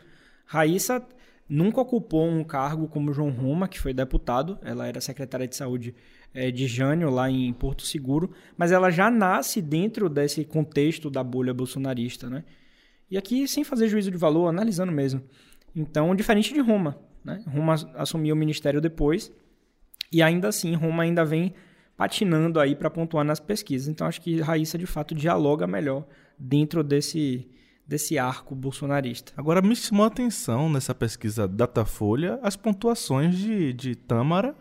Raíssa 0.45 1.03
nunca 1.49 1.81
ocupou 1.81 2.27
um 2.27 2.43
cargo 2.43 2.87
como 2.87 3.13
João 3.13 3.31
Roma, 3.31 3.67
que 3.67 3.79
foi 3.79 3.93
deputado. 3.93 4.59
Ela 4.61 4.87
era 4.87 5.01
secretária 5.01 5.47
de 5.47 5.55
saúde 5.55 5.95
é, 6.33 6.49
de 6.49 6.67
Jânio, 6.67 7.09
lá 7.09 7.29
em 7.29 7.53
Porto 7.53 7.83
Seguro, 7.83 8.31
mas 8.57 8.71
ela 8.71 8.89
já 8.89 9.09
nasce 9.11 9.61
dentro 9.61 10.09
desse 10.09 10.43
contexto 10.43 11.09
da 11.09 11.23
bolha 11.23 11.53
bolsonarista, 11.53 12.29
né? 12.29 12.43
E 13.09 13.17
aqui, 13.17 13.47
sem 13.47 13.63
fazer 13.63 13.87
juízo 13.87 14.09
de 14.09 14.17
valor, 14.17 14.47
analisando 14.47 14.91
mesmo. 14.91 15.21
Então, 15.75 16.15
diferente 16.15 16.53
de 16.53 16.59
Roma, 16.59 16.97
né? 17.23 17.43
Roma 17.47 17.75
assumiu 17.95 18.33
o 18.33 18.37
ministério 18.37 18.81
depois, 18.81 19.31
e 20.11 20.21
ainda 20.21 20.47
assim, 20.47 20.73
Roma 20.75 21.03
ainda 21.03 21.23
vem 21.23 21.53
patinando 21.95 22.59
aí 22.59 22.75
para 22.75 22.89
pontuar 22.89 23.23
nas 23.23 23.39
pesquisas. 23.39 23.87
Então, 23.87 24.07
acho 24.07 24.21
que 24.21 24.41
Raíssa, 24.41 24.77
de 24.77 24.85
fato, 24.85 25.13
dialoga 25.13 25.67
melhor 25.67 26.05
dentro 26.37 26.83
desse, 26.83 27.47
desse 27.87 28.17
arco 28.17 28.55
bolsonarista. 28.55 29.33
Agora, 29.37 29.61
me 29.61 29.75
chamou 29.75 30.03
a 30.03 30.07
atenção 30.07 30.69
nessa 30.69 30.93
pesquisa 30.93 31.47
Datafolha 31.47 32.39
as 32.41 32.55
pontuações 32.55 33.37
de, 33.37 33.73
de 33.73 33.95
Tâmara, 33.95 34.55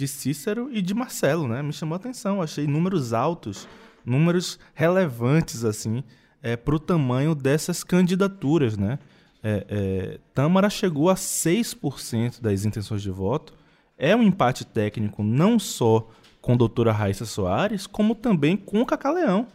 de 0.00 0.08
Cícero 0.08 0.70
e 0.72 0.80
de 0.80 0.94
Marcelo, 0.94 1.46
né? 1.46 1.62
Me 1.62 1.74
chamou 1.74 1.94
a 1.94 1.96
atenção, 1.96 2.40
achei 2.40 2.66
números 2.66 3.12
altos, 3.12 3.68
números 4.02 4.58
relevantes, 4.74 5.62
assim, 5.62 6.02
é, 6.42 6.56
para 6.56 6.74
o 6.74 6.78
tamanho 6.78 7.34
dessas 7.34 7.84
candidaturas, 7.84 8.78
né? 8.78 8.98
É, 9.42 9.66
é, 9.68 10.18
Tâmara 10.32 10.70
chegou 10.70 11.10
a 11.10 11.14
6% 11.14 12.40
das 12.40 12.64
intenções 12.64 13.02
de 13.02 13.10
voto. 13.10 13.52
É 13.98 14.16
um 14.16 14.22
empate 14.22 14.64
técnico 14.64 15.22
não 15.22 15.58
só 15.58 16.08
com 16.40 16.54
a 16.54 16.56
doutora 16.56 16.92
Raíssa 16.92 17.26
Soares, 17.26 17.86
como 17.86 18.14
também 18.14 18.56
com 18.56 18.80
o 18.80 18.86
Cacaleão, 18.86 19.46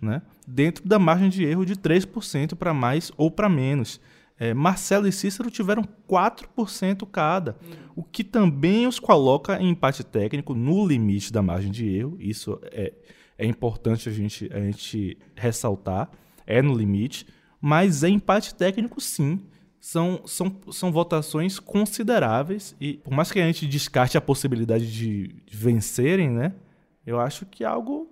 né? 0.00 0.22
dentro 0.46 0.86
da 0.86 1.00
margem 1.00 1.28
de 1.28 1.44
erro 1.44 1.66
de 1.66 1.74
3% 1.74 2.54
para 2.54 2.72
mais 2.72 3.10
ou 3.16 3.28
para 3.28 3.48
menos. 3.48 4.00
É, 4.40 4.54
Marcelo 4.54 5.06
e 5.06 5.12
Cícero 5.12 5.50
tiveram 5.50 5.84
4% 6.08 7.06
cada, 7.12 7.58
o 7.94 8.02
que 8.02 8.24
também 8.24 8.86
os 8.86 8.98
coloca 8.98 9.60
em 9.60 9.68
empate 9.68 10.02
técnico 10.02 10.54
no 10.54 10.86
limite 10.86 11.30
da 11.30 11.42
margem 11.42 11.70
de 11.70 11.86
erro. 11.86 12.16
Isso 12.18 12.58
é, 12.72 12.90
é 13.36 13.44
importante 13.44 14.08
a 14.08 14.12
gente, 14.12 14.50
a 14.50 14.58
gente 14.58 15.18
ressaltar, 15.36 16.10
é 16.46 16.62
no 16.62 16.74
limite, 16.74 17.26
mas 17.60 18.02
é 18.02 18.08
empate 18.08 18.54
técnico 18.54 18.98
sim. 18.98 19.40
São, 19.78 20.22
são, 20.24 20.56
são 20.70 20.90
votações 20.90 21.58
consideráveis 21.58 22.74
e 22.80 22.94
por 22.94 23.12
mais 23.12 23.30
que 23.30 23.40
a 23.40 23.46
gente 23.46 23.66
descarte 23.66 24.16
a 24.16 24.20
possibilidade 24.22 24.90
de, 24.90 25.34
vencerem, 25.50 26.30
né? 26.30 26.54
Eu 27.06 27.20
acho 27.20 27.44
que 27.44 27.62
é 27.62 27.66
algo 27.66 28.10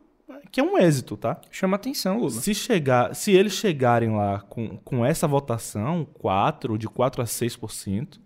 que 0.51 0.61
é 0.61 0.62
um 0.62 0.79
êxito, 0.79 1.16
tá? 1.16 1.40
Chama 1.51 1.77
atenção, 1.77 2.18
Lula. 2.18 2.31
Se, 2.31 2.55
chegar, 2.55 3.14
se 3.14 3.33
eles 3.33 3.53
chegarem 3.53 4.11
lá 4.11 4.40
com, 4.40 4.77
com 4.79 5.05
essa 5.05 5.27
votação, 5.27 6.07
4, 6.14 6.77
de 6.79 6.88
4 6.88 7.22
a 7.22 7.24
6%, 7.24 8.18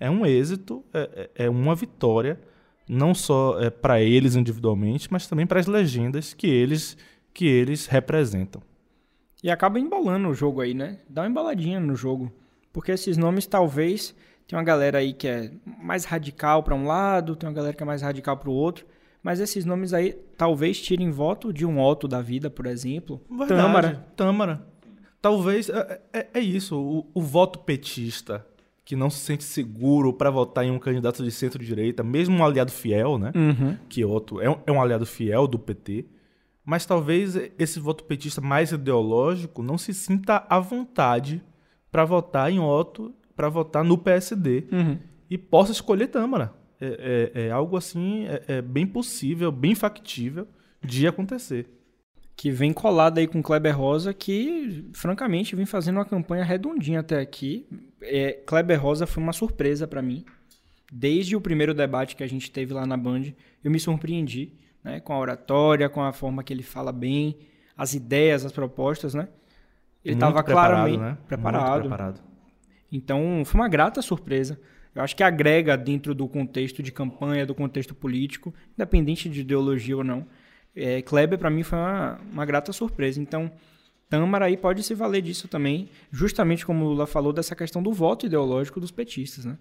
é 0.00 0.10
um 0.10 0.24
êxito, 0.24 0.84
é, 0.92 1.30
é, 1.36 1.44
é 1.46 1.50
uma 1.50 1.74
vitória, 1.74 2.40
não 2.88 3.14
só 3.14 3.60
é, 3.60 3.70
para 3.70 4.00
eles 4.00 4.36
individualmente, 4.36 5.08
mas 5.10 5.26
também 5.26 5.46
para 5.46 5.60
as 5.60 5.66
legendas 5.66 6.32
que 6.34 6.46
eles, 6.46 6.96
que 7.34 7.46
eles 7.46 7.86
representam. 7.86 8.62
E 9.42 9.50
acaba 9.50 9.78
embolando 9.78 10.28
o 10.28 10.34
jogo 10.34 10.60
aí, 10.60 10.74
né? 10.74 10.98
Dá 11.08 11.22
uma 11.22 11.28
embaladinha 11.28 11.78
no 11.78 11.94
jogo. 11.94 12.32
Porque 12.72 12.92
esses 12.92 13.16
nomes 13.16 13.46
talvez. 13.46 14.14
Tem 14.46 14.58
uma 14.58 14.64
galera 14.64 14.98
aí 14.98 15.12
que 15.12 15.28
é 15.28 15.52
mais 15.78 16.06
radical 16.06 16.62
para 16.62 16.74
um 16.74 16.86
lado, 16.86 17.36
tem 17.36 17.46
uma 17.46 17.54
galera 17.54 17.74
que 17.74 17.82
é 17.82 17.86
mais 17.86 18.00
radical 18.00 18.36
para 18.36 18.48
o 18.48 18.52
outro. 18.52 18.86
Mas 19.22 19.40
esses 19.40 19.64
nomes 19.64 19.92
aí 19.92 20.12
talvez 20.36 20.80
tirem 20.80 21.10
voto 21.10 21.52
de 21.52 21.66
um 21.66 21.80
Otto 21.80 22.06
da 22.06 22.22
vida, 22.22 22.48
por 22.48 22.66
exemplo. 22.66 23.20
Verdade, 23.28 23.62
Tâmara. 23.62 24.06
Tâmara. 24.16 24.66
Talvez. 25.20 25.68
É, 25.68 26.00
é, 26.12 26.26
é 26.34 26.40
isso. 26.40 26.76
O, 26.78 27.06
o, 27.14 27.20
voto 27.20 27.58
petista, 27.58 28.46
que 28.84 28.94
não 28.94 29.10
se 29.10 29.18
sente 29.18 29.44
seguro 29.44 30.12
para 30.12 30.30
votar 30.30 30.64
em 30.64 30.70
um 30.70 30.78
candidato 30.78 31.22
de 31.24 31.30
centro-direita, 31.30 32.02
mesmo 32.02 32.36
um 32.36 32.44
aliado 32.44 32.70
fiel, 32.70 33.18
né? 33.18 33.32
Uhum. 33.34 33.76
Que 33.88 34.04
Otto 34.04 34.40
é 34.40 34.48
um, 34.48 34.58
é 34.66 34.72
um 34.72 34.80
aliado 34.80 35.04
fiel 35.04 35.46
do 35.46 35.58
PT. 35.58 36.06
Mas 36.64 36.86
talvez 36.86 37.34
esse 37.58 37.80
voto 37.80 38.04
petista 38.04 38.40
mais 38.40 38.72
ideológico 38.72 39.62
não 39.62 39.78
se 39.78 39.92
sinta 39.94 40.46
à 40.48 40.60
vontade 40.60 41.42
para 41.90 42.04
votar 42.04 42.52
em 42.52 42.60
Otto, 42.60 43.12
para 43.34 43.48
votar 43.48 43.82
no 43.82 43.96
PSD. 43.96 44.64
Uhum. 44.70 44.98
E 45.30 45.36
possa 45.36 45.72
escolher 45.72 46.08
Tâmara 46.08 46.57
é, 46.80 47.32
é, 47.34 47.46
é 47.46 47.50
algo 47.50 47.76
assim, 47.76 48.26
é, 48.26 48.42
é, 48.48 48.62
bem 48.62 48.86
possível, 48.86 49.50
bem 49.50 49.74
factível 49.74 50.46
de 50.82 51.06
acontecer. 51.06 51.66
Que 52.36 52.50
vem 52.50 52.72
colado 52.72 53.18
aí 53.18 53.26
com 53.26 53.42
Kleber 53.42 53.76
Rosa, 53.76 54.14
que 54.14 54.88
francamente 54.92 55.56
vem 55.56 55.66
fazendo 55.66 55.96
uma 55.96 56.04
campanha 56.04 56.44
redondinha 56.44 57.00
até 57.00 57.20
aqui. 57.20 57.66
É, 58.00 58.32
Kleber 58.46 58.80
Rosa 58.80 59.06
foi 59.06 59.22
uma 59.22 59.32
surpresa 59.32 59.88
para 59.88 60.00
mim. 60.00 60.24
Desde 60.90 61.34
o 61.34 61.40
primeiro 61.40 61.74
debate 61.74 62.14
que 62.14 62.22
a 62.22 62.28
gente 62.28 62.50
teve 62.50 62.72
lá 62.72 62.86
na 62.86 62.96
Band, 62.96 63.32
eu 63.62 63.70
me 63.70 63.80
surpreendi 63.80 64.54
né, 64.82 65.00
com 65.00 65.12
a 65.12 65.18
oratória, 65.18 65.88
com 65.88 66.02
a 66.02 66.12
forma 66.12 66.44
que 66.44 66.52
ele 66.52 66.62
fala 66.62 66.92
bem, 66.92 67.36
as 67.76 67.92
ideias, 67.94 68.44
as 68.44 68.52
propostas, 68.52 69.14
né? 69.14 69.28
Ele 70.04 70.14
estava 70.14 70.42
claramente 70.42 70.98
né? 70.98 71.18
preparado. 71.26 71.80
preparado. 71.80 72.20
Então, 72.90 73.42
foi 73.44 73.60
uma 73.60 73.68
grata 73.68 74.00
surpresa. 74.00 74.58
Eu 74.98 75.04
acho 75.04 75.14
que 75.14 75.22
agrega 75.22 75.76
dentro 75.76 76.12
do 76.12 76.26
contexto 76.26 76.82
de 76.82 76.90
campanha, 76.90 77.46
do 77.46 77.54
contexto 77.54 77.94
político, 77.94 78.52
independente 78.74 79.28
de 79.28 79.42
ideologia 79.42 79.96
ou 79.96 80.02
não. 80.02 80.26
É, 80.74 81.00
Kleber, 81.02 81.38
para 81.38 81.48
mim, 81.48 81.62
foi 81.62 81.78
uma, 81.78 82.18
uma 82.32 82.44
grata 82.44 82.72
surpresa. 82.72 83.20
Então, 83.20 83.48
Tâmara 84.08 84.46
aí 84.46 84.56
pode 84.56 84.82
se 84.82 84.94
valer 84.94 85.22
disso 85.22 85.46
também, 85.46 85.88
justamente 86.10 86.66
como 86.66 86.84
o 86.84 86.88
Lula 86.88 87.06
falou, 87.06 87.32
dessa 87.32 87.54
questão 87.54 87.80
do 87.80 87.92
voto 87.92 88.26
ideológico 88.26 88.80
dos 88.80 88.90
petistas, 88.90 89.44
né? 89.44 89.56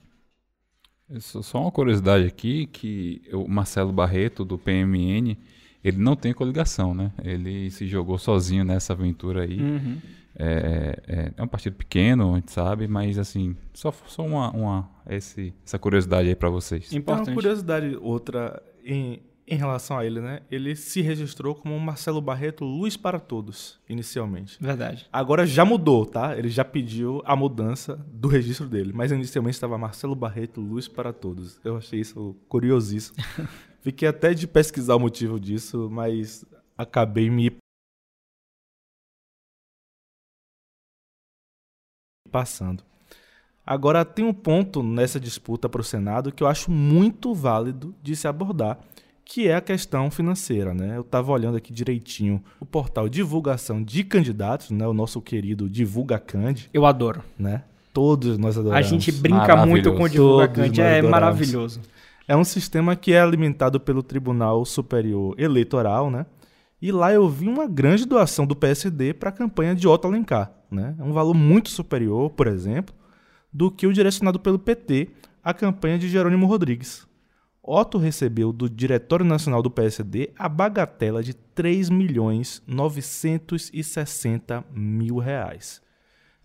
Só 1.19 1.61
uma 1.61 1.71
curiosidade 1.71 2.25
aqui, 2.25 2.65
que 2.65 3.21
o 3.31 3.47
Marcelo 3.47 3.93
Barreto, 3.93 4.43
do 4.43 4.57
PMN, 4.57 5.37
ele 5.83 5.97
não 5.97 6.15
tem 6.15 6.33
coligação, 6.33 6.95
né? 6.95 7.11
Ele 7.23 7.69
se 7.69 7.85
jogou 7.85 8.17
sozinho 8.17 8.63
nessa 8.65 8.93
aventura 8.93 9.43
aí. 9.43 9.61
Uhum. 9.61 9.97
É, 10.39 11.01
é, 11.07 11.33
é, 11.35 11.43
um 11.43 11.47
partido 11.47 11.75
pequeno, 11.75 12.33
a 12.33 12.35
gente 12.35 12.51
sabe, 12.51 12.87
mas 12.87 13.17
assim, 13.17 13.55
só, 13.73 13.91
só 14.05 14.23
uma, 14.23 14.51
uma 14.51 14.89
esse, 15.09 15.51
essa 15.65 15.79
curiosidade 15.79 16.29
aí 16.29 16.35
para 16.35 16.49
vocês. 16.49 16.93
Importante. 16.93 17.29
Uma 17.29 17.33
curiosidade 17.33 17.97
outra 17.99 18.61
em, 18.85 19.19
em 19.47 19.55
relação 19.55 19.97
a 19.97 20.05
ele, 20.05 20.19
né? 20.19 20.41
Ele 20.51 20.75
se 20.75 21.01
registrou 21.01 21.55
como 21.55 21.79
Marcelo 21.79 22.21
Barreto 22.21 22.63
Luz 22.63 22.95
para 22.95 23.19
Todos, 23.19 23.79
inicialmente. 23.89 24.57
Verdade. 24.61 25.07
Agora 25.11 25.43
já 25.45 25.65
mudou, 25.65 26.05
tá? 26.05 26.37
Ele 26.37 26.49
já 26.49 26.63
pediu 26.63 27.23
a 27.25 27.35
mudança 27.35 27.95
do 28.11 28.27
registro 28.27 28.67
dele, 28.67 28.91
mas 28.93 29.11
inicialmente 29.11 29.55
estava 29.55 29.75
Marcelo 29.77 30.15
Barreto 30.15 30.61
Luz 30.61 30.87
para 30.87 31.11
Todos. 31.11 31.59
Eu 31.63 31.77
achei 31.77 31.99
isso 31.99 32.35
curiosíssimo. 32.47 33.17
Fiquei 33.81 34.07
até 34.07 34.33
de 34.33 34.45
pesquisar 34.45 34.95
o 34.95 34.99
motivo 34.99 35.39
disso, 35.39 35.89
mas 35.89 36.45
acabei 36.77 37.29
me 37.29 37.57
passando. 42.27 42.83
Agora, 43.65 44.05
tem 44.05 44.23
um 44.23 44.33
ponto 44.33 44.81
nessa 44.81 45.19
disputa 45.19 45.67
para 45.67 45.81
o 45.81 45.83
Senado 45.83 46.31
que 46.31 46.41
eu 46.41 46.47
acho 46.47 46.71
muito 46.71 47.33
válido 47.33 47.93
de 48.01 48.15
se 48.15 48.25
abordar, 48.25 48.79
que 49.25 49.45
é 49.47 49.55
a 49.55 49.61
questão 49.61 50.09
financeira. 50.09 50.73
Né? 50.73 50.95
Eu 50.95 51.01
estava 51.01 51.33
olhando 51.33 51.57
aqui 51.57 51.73
direitinho 51.73 52.41
o 52.61 52.65
portal 52.65 53.09
Divulgação 53.09 53.83
de 53.83 54.05
Candidatos, 54.05 54.71
né? 54.71 54.87
o 54.87 54.93
nosso 54.93 55.21
querido 55.21 55.69
Divulga 55.69 56.17
Cand. 56.17 56.69
Eu 56.73 56.85
adoro. 56.85 57.21
Né? 57.37 57.63
Todos 57.91 58.37
nós 58.37 58.57
adoramos. 58.57 58.85
A 58.85 58.89
gente 58.89 59.11
brinca 59.11 59.65
muito 59.65 59.93
com 59.93 60.03
o 60.03 60.09
Divulga 60.09 60.47
Cand, 60.47 60.79
é 60.79 60.99
adoramos. 60.99 61.11
maravilhoso. 61.11 61.81
É 62.25 62.37
um 62.37 62.43
sistema 62.43 62.95
que 62.95 63.11
é 63.11 63.19
alimentado 63.19 63.79
pelo 63.79 64.01
Tribunal 64.03 64.63
Superior 64.63 65.33
Eleitoral, 65.37 66.11
né? 66.11 66.25
E 66.81 66.91
lá 66.91 67.11
eu 67.11 67.27
vi 67.27 67.47
uma 67.47 67.65
grande 67.67 68.05
doação 68.05 68.45
do 68.45 68.55
PSD 68.55 69.13
para 69.13 69.29
a 69.29 69.31
campanha 69.31 69.73
de 69.73 69.87
Otto 69.87 70.07
Alencar. 70.07 70.51
Né? 70.69 70.95
É 70.97 71.03
um 71.03 71.13
valor 71.13 71.33
muito 71.33 71.69
superior, 71.69 72.29
por 72.31 72.47
exemplo, 72.47 72.93
do 73.51 73.71
que 73.71 73.87
o 73.87 73.93
direcionado 73.93 74.39
pelo 74.39 74.59
PT 74.59 75.09
à 75.43 75.53
campanha 75.53 75.97
de 75.97 76.09
Jerônimo 76.09 76.45
Rodrigues. 76.45 77.07
Otto 77.63 77.97
recebeu 77.97 78.53
do 78.53 78.69
Diretório 78.69 79.25
Nacional 79.25 79.61
do 79.61 79.69
PSD 79.69 80.29
a 80.37 80.47
bagatela 80.47 81.21
de 81.21 81.33
3 81.33 81.89
milhões 81.89 82.63
960 82.65 84.63
mil 84.73 85.17
reais. 85.17 85.81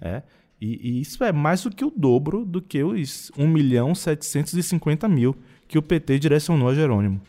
É, 0.01 0.25
e, 0.61 0.99
e, 0.99 1.01
isso 1.01 1.23
é 1.23 1.31
mais 1.31 1.63
do 1.63 1.71
que 1.71 1.85
o 1.85 1.93
dobro 1.95 2.45
do 2.45 2.61
que 2.61 2.83
os 2.83 3.31
1 3.39 3.47
milhão 3.47 3.95
750 3.95 5.09
mil 5.09 5.37
que 5.69 5.79
o 5.79 5.83
PT 5.83 6.19
direcionou 6.19 6.69
a 6.69 6.75
Jerônimo. 6.75 7.21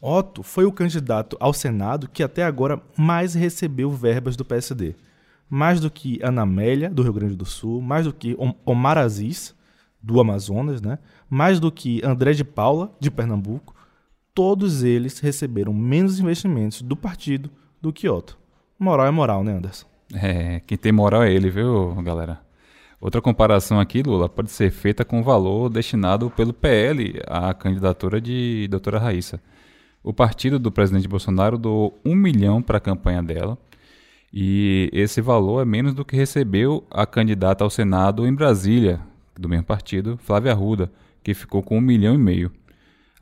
Otto 0.00 0.42
foi 0.42 0.64
o 0.64 0.72
candidato 0.72 1.36
ao 1.40 1.52
Senado 1.52 2.08
que 2.08 2.22
até 2.22 2.42
agora 2.42 2.82
mais 2.96 3.34
recebeu 3.34 3.90
verbas 3.90 4.36
do 4.36 4.44
PSD. 4.44 4.96
Mais 5.56 5.78
do 5.78 5.88
que 5.88 6.18
Ana 6.20 6.42
Amélia, 6.42 6.90
do 6.90 7.04
Rio 7.04 7.12
Grande 7.12 7.36
do 7.36 7.44
Sul, 7.44 7.80
mais 7.80 8.06
do 8.06 8.12
que 8.12 8.36
Omar 8.64 8.98
Aziz, 8.98 9.54
do 10.02 10.18
Amazonas, 10.18 10.82
né? 10.82 10.98
mais 11.30 11.60
do 11.60 11.70
que 11.70 12.04
André 12.04 12.32
de 12.32 12.42
Paula, 12.42 12.92
de 12.98 13.08
Pernambuco. 13.08 13.72
Todos 14.34 14.82
eles 14.82 15.20
receberam 15.20 15.72
menos 15.72 16.18
investimentos 16.18 16.82
do 16.82 16.96
partido 16.96 17.48
do 17.80 17.92
que 17.92 18.08
Otto. 18.08 18.36
Moral 18.76 19.06
é 19.06 19.12
moral, 19.12 19.44
né, 19.44 19.56
Anderson? 19.56 19.86
É, 20.12 20.58
quem 20.66 20.76
tem 20.76 20.90
moral 20.90 21.22
é 21.22 21.32
ele, 21.32 21.48
viu, 21.50 21.94
galera? 22.02 22.40
Outra 23.00 23.22
comparação 23.22 23.78
aqui, 23.78 24.02
Lula, 24.02 24.28
pode 24.28 24.50
ser 24.50 24.72
feita 24.72 25.04
com 25.04 25.20
o 25.20 25.22
valor 25.22 25.70
destinado 25.70 26.30
pelo 26.30 26.52
PL 26.52 27.22
à 27.28 27.54
candidatura 27.54 28.20
de 28.20 28.66
doutora 28.68 28.98
Raíssa. 28.98 29.40
O 30.02 30.12
partido 30.12 30.58
do 30.58 30.72
presidente 30.72 31.06
Bolsonaro 31.06 31.56
doou 31.56 31.96
um 32.04 32.16
milhão 32.16 32.60
para 32.60 32.78
a 32.78 32.80
campanha 32.80 33.22
dela. 33.22 33.56
E 34.36 34.90
esse 34.92 35.20
valor 35.20 35.62
é 35.62 35.64
menos 35.64 35.94
do 35.94 36.04
que 36.04 36.16
recebeu 36.16 36.84
a 36.90 37.06
candidata 37.06 37.62
ao 37.62 37.70
Senado 37.70 38.26
em 38.26 38.34
Brasília, 38.34 39.00
do 39.38 39.48
mesmo 39.48 39.64
partido, 39.64 40.18
Flávia 40.18 40.50
Arruda, 40.50 40.90
que 41.22 41.32
ficou 41.34 41.62
com 41.62 41.78
um 41.78 41.80
milhão 41.80 42.16
e 42.16 42.18
meio. 42.18 42.50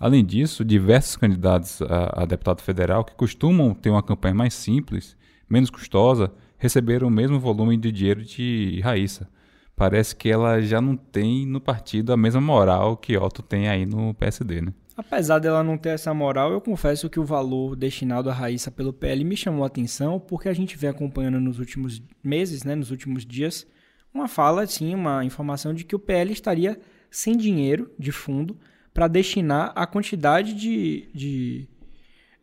Além 0.00 0.24
disso, 0.24 0.64
diversos 0.64 1.16
candidatos 1.16 1.82
a, 1.82 2.22
a 2.22 2.24
deputado 2.24 2.62
federal 2.62 3.04
que 3.04 3.14
costumam 3.14 3.74
ter 3.74 3.90
uma 3.90 4.02
campanha 4.02 4.34
mais 4.34 4.54
simples, 4.54 5.14
menos 5.50 5.68
custosa, 5.68 6.32
receberam 6.56 7.08
o 7.08 7.10
mesmo 7.10 7.38
volume 7.38 7.76
de 7.76 7.92
dinheiro 7.92 8.24
de 8.24 8.80
Raíssa. 8.82 9.28
Parece 9.76 10.16
que 10.16 10.30
ela 10.30 10.62
já 10.62 10.80
não 10.80 10.96
tem 10.96 11.44
no 11.44 11.60
partido 11.60 12.10
a 12.14 12.16
mesma 12.16 12.40
moral 12.40 12.96
que 12.96 13.18
Otto 13.18 13.42
tem 13.42 13.68
aí 13.68 13.84
no 13.84 14.14
PSD, 14.14 14.62
né? 14.62 14.72
Apesar 14.96 15.38
dela 15.38 15.64
não 15.64 15.78
ter 15.78 15.90
essa 15.90 16.12
moral, 16.12 16.52
eu 16.52 16.60
confesso 16.60 17.08
que 17.08 17.18
o 17.18 17.24
valor 17.24 17.74
destinado 17.74 18.28
à 18.28 18.32
Raíssa 18.32 18.70
pelo 18.70 18.92
PL 18.92 19.24
me 19.24 19.36
chamou 19.36 19.64
a 19.64 19.66
atenção, 19.66 20.20
porque 20.20 20.48
a 20.48 20.52
gente 20.52 20.76
vem 20.76 20.90
acompanhando 20.90 21.40
nos 21.40 21.58
últimos 21.58 22.02
meses, 22.22 22.62
né, 22.62 22.74
nos 22.74 22.90
últimos 22.90 23.24
dias, 23.24 23.66
uma 24.12 24.28
fala, 24.28 24.66
sim, 24.66 24.94
uma 24.94 25.24
informação 25.24 25.72
de 25.72 25.84
que 25.84 25.96
o 25.96 25.98
PL 25.98 26.32
estaria 26.32 26.78
sem 27.10 27.36
dinheiro 27.36 27.90
de 27.98 28.12
fundo 28.12 28.58
para 28.92 29.08
destinar 29.08 29.72
a 29.74 29.86
quantidade 29.86 30.52
de, 30.52 31.08
de, 31.14 31.68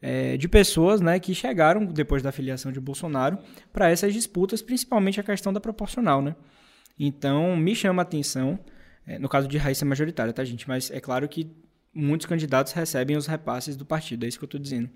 é, 0.01 0.35
de 0.35 0.47
pessoas 0.47 0.99
né, 0.99 1.19
que 1.19 1.35
chegaram 1.35 1.85
depois 1.85 2.23
da 2.23 2.31
filiação 2.31 2.71
de 2.71 2.79
Bolsonaro 2.79 3.37
para 3.71 3.91
essas 3.91 4.11
disputas, 4.11 4.61
principalmente 4.61 5.19
a 5.19 5.23
questão 5.23 5.53
da 5.53 5.59
proporcional. 5.59 6.23
Né? 6.23 6.35
Então, 6.99 7.55
me 7.55 7.75
chama 7.75 8.01
a 8.01 8.03
atenção, 8.03 8.59
é, 9.05 9.19
no 9.19 9.29
caso 9.29 9.47
de 9.47 9.59
Raíssa 9.59 9.85
majoritária, 9.85 10.33
tá, 10.33 10.43
gente? 10.43 10.67
Mas 10.67 10.89
é 10.89 10.99
claro 10.99 11.29
que 11.29 11.51
muitos 11.93 12.27
candidatos 12.27 12.73
recebem 12.73 13.17
os 13.17 13.27
repasses 13.27 13.75
do 13.75 13.85
partido, 13.85 14.25
é 14.25 14.27
isso 14.27 14.37
que 14.37 14.43
eu 14.43 14.47
estou 14.47 14.59
dizendo. 14.59 14.89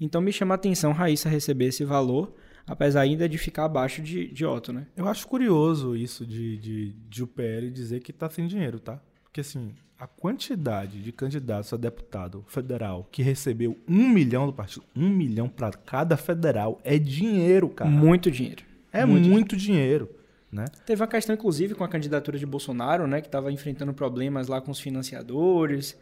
Então 0.00 0.20
me 0.20 0.32
chama 0.32 0.54
a 0.54 0.56
atenção 0.56 0.92
Raíssa 0.92 1.28
receber 1.28 1.66
esse 1.66 1.84
valor, 1.84 2.34
apesar 2.66 3.02
ainda 3.02 3.28
de 3.28 3.38
ficar 3.38 3.64
abaixo 3.64 4.02
de, 4.02 4.28
de 4.32 4.44
Otto, 4.44 4.72
né? 4.72 4.86
Eu 4.96 5.08
acho 5.08 5.26
curioso 5.28 5.96
isso 5.96 6.26
de, 6.26 6.56
de, 6.58 6.92
de 6.92 7.22
o 7.22 7.26
PL 7.26 7.70
dizer 7.70 8.00
que 8.00 8.10
está 8.10 8.28
sem 8.28 8.46
dinheiro, 8.46 8.80
tá? 8.80 9.00
Porque 9.22 9.40
assim, 9.40 9.74
a 9.98 10.06
quantidade 10.06 11.00
de 11.00 11.12
candidatos 11.12 11.72
a 11.72 11.76
deputado 11.76 12.44
federal 12.48 13.08
que 13.10 13.22
recebeu 13.22 13.78
um 13.88 14.08
milhão 14.08 14.46
do 14.46 14.52
partido, 14.52 14.84
um 14.96 15.08
milhão 15.08 15.48
para 15.48 15.70
cada 15.70 16.16
federal, 16.16 16.80
é 16.82 16.98
dinheiro, 16.98 17.68
cara. 17.68 17.88
Muito 17.88 18.30
dinheiro. 18.30 18.64
É 18.92 19.04
muito, 19.04 19.28
muito 19.28 19.56
dinheiro. 19.56 20.06
dinheiro. 20.06 20.22
Né? 20.50 20.64
Teve 20.84 21.00
uma 21.00 21.08
questão, 21.08 21.34
inclusive, 21.34 21.74
com 21.74 21.82
a 21.84 21.88
candidatura 21.88 22.36
de 22.36 22.44
Bolsonaro, 22.44 23.06
né? 23.06 23.20
Que 23.22 23.28
estava 23.28 23.50
enfrentando 23.50 23.94
problemas 23.94 24.48
lá 24.48 24.60
com 24.60 24.70
os 24.70 24.80
financiadores. 24.80 25.96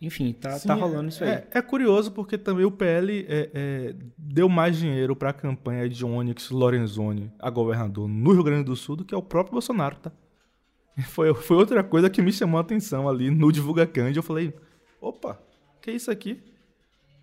Enfim, 0.00 0.32
tá, 0.32 0.52
Sim, 0.52 0.68
tá 0.68 0.74
rolando 0.74 1.08
isso 1.08 1.24
aí. 1.24 1.30
É, 1.30 1.48
é, 1.52 1.62
curioso 1.62 2.12
porque 2.12 2.38
também 2.38 2.64
o 2.64 2.70
PL 2.70 3.26
é, 3.28 3.50
é, 3.52 3.94
deu 4.16 4.48
mais 4.48 4.76
dinheiro 4.76 5.16
para 5.16 5.30
a 5.30 5.32
campanha 5.32 5.88
de 5.88 6.04
Onyx 6.04 6.50
Lorenzoni 6.50 7.32
a 7.38 7.50
governador 7.50 8.08
no 8.08 8.32
Rio 8.32 8.44
Grande 8.44 8.64
do 8.64 8.76
Sul 8.76 8.94
do 8.94 9.04
que 9.04 9.14
ao 9.14 9.22
próprio 9.22 9.52
Bolsonaro, 9.52 9.96
tá? 9.96 10.12
Foi, 11.10 11.32
foi 11.32 11.56
outra 11.56 11.84
coisa 11.84 12.10
que 12.10 12.20
me 12.20 12.32
chamou 12.32 12.58
a 12.58 12.60
atenção 12.60 13.08
ali 13.08 13.30
no 13.30 13.52
Divulga 13.52 13.86
Cândido. 13.86 14.18
Eu 14.18 14.22
falei, 14.22 14.52
opa, 15.00 15.40
que 15.80 15.90
é 15.90 15.94
isso 15.94 16.10
aqui? 16.10 16.42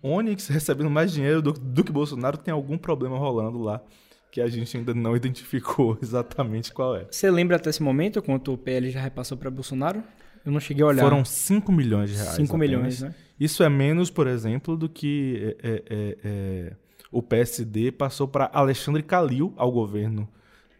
Onyx 0.02 0.48
recebendo 0.48 0.88
mais 0.88 1.12
dinheiro 1.12 1.42
do, 1.42 1.52
do 1.52 1.84
que 1.84 1.92
Bolsonaro 1.92 2.38
tem 2.38 2.52
algum 2.52 2.78
problema 2.78 3.18
rolando 3.18 3.58
lá 3.58 3.82
que 4.30 4.40
a 4.40 4.48
gente 4.48 4.76
ainda 4.76 4.94
não 4.94 5.14
identificou 5.16 5.98
exatamente 6.02 6.72
qual 6.72 6.96
é. 6.96 7.06
Você 7.10 7.30
lembra 7.30 7.56
até 7.56 7.70
esse 7.70 7.82
momento 7.82 8.22
quanto 8.22 8.52
o 8.52 8.58
PL 8.58 8.90
já 8.90 9.00
repassou 9.00 9.36
para 9.36 9.50
Bolsonaro? 9.50 10.02
Eu 10.46 10.52
não 10.52 10.60
cheguei 10.60 10.84
a 10.84 10.86
olhar. 10.86 11.02
Foram 11.02 11.24
5 11.24 11.72
milhões 11.72 12.10
de 12.10 12.16
reais. 12.16 12.36
5 12.36 12.56
milhões, 12.56 13.02
né? 13.02 13.12
Isso 13.38 13.64
é 13.64 13.68
menos, 13.68 14.08
por 14.08 14.28
exemplo, 14.28 14.76
do 14.76 14.88
que 14.88 15.56
é, 15.62 15.68
é, 15.68 15.82
é, 15.90 16.18
é 16.24 16.72
o 17.10 17.22
PSD 17.22 17.92
passou 17.92 18.28
para 18.28 18.48
Alexandre 18.52 19.02
Calil 19.02 19.52
ao 19.56 19.72
governo 19.72 20.28